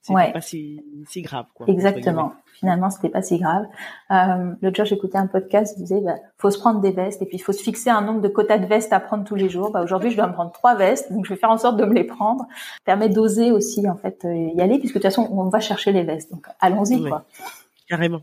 [0.04, 0.32] c'était ouais.
[0.32, 1.66] pas si, si grave, quoi.
[1.68, 3.66] Exactement finalement c'était pas si grave.
[4.10, 7.26] Euh, L'autre jour j'écoutais un podcast, il disait bah, faut se prendre des vestes et
[7.26, 9.48] puis il faut se fixer un nombre de quotas de vestes à prendre tous les
[9.48, 9.70] jours.
[9.70, 11.84] Bah, aujourd'hui je dois me prendre trois vestes, donc je vais faire en sorte de
[11.84, 12.46] me les prendre.
[12.48, 15.60] Ça permet d'oser aussi en fait euh, y aller puisque de toute façon on va
[15.60, 17.24] chercher les vestes, donc allons-y quoi.
[17.88, 18.20] Carrément.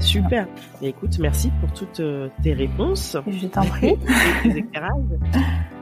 [0.00, 0.48] Super.
[0.82, 3.16] Et écoute, merci pour toutes euh, tes réponses.
[3.26, 3.96] Je t'en prie.
[4.42, 4.90] tes éclairages.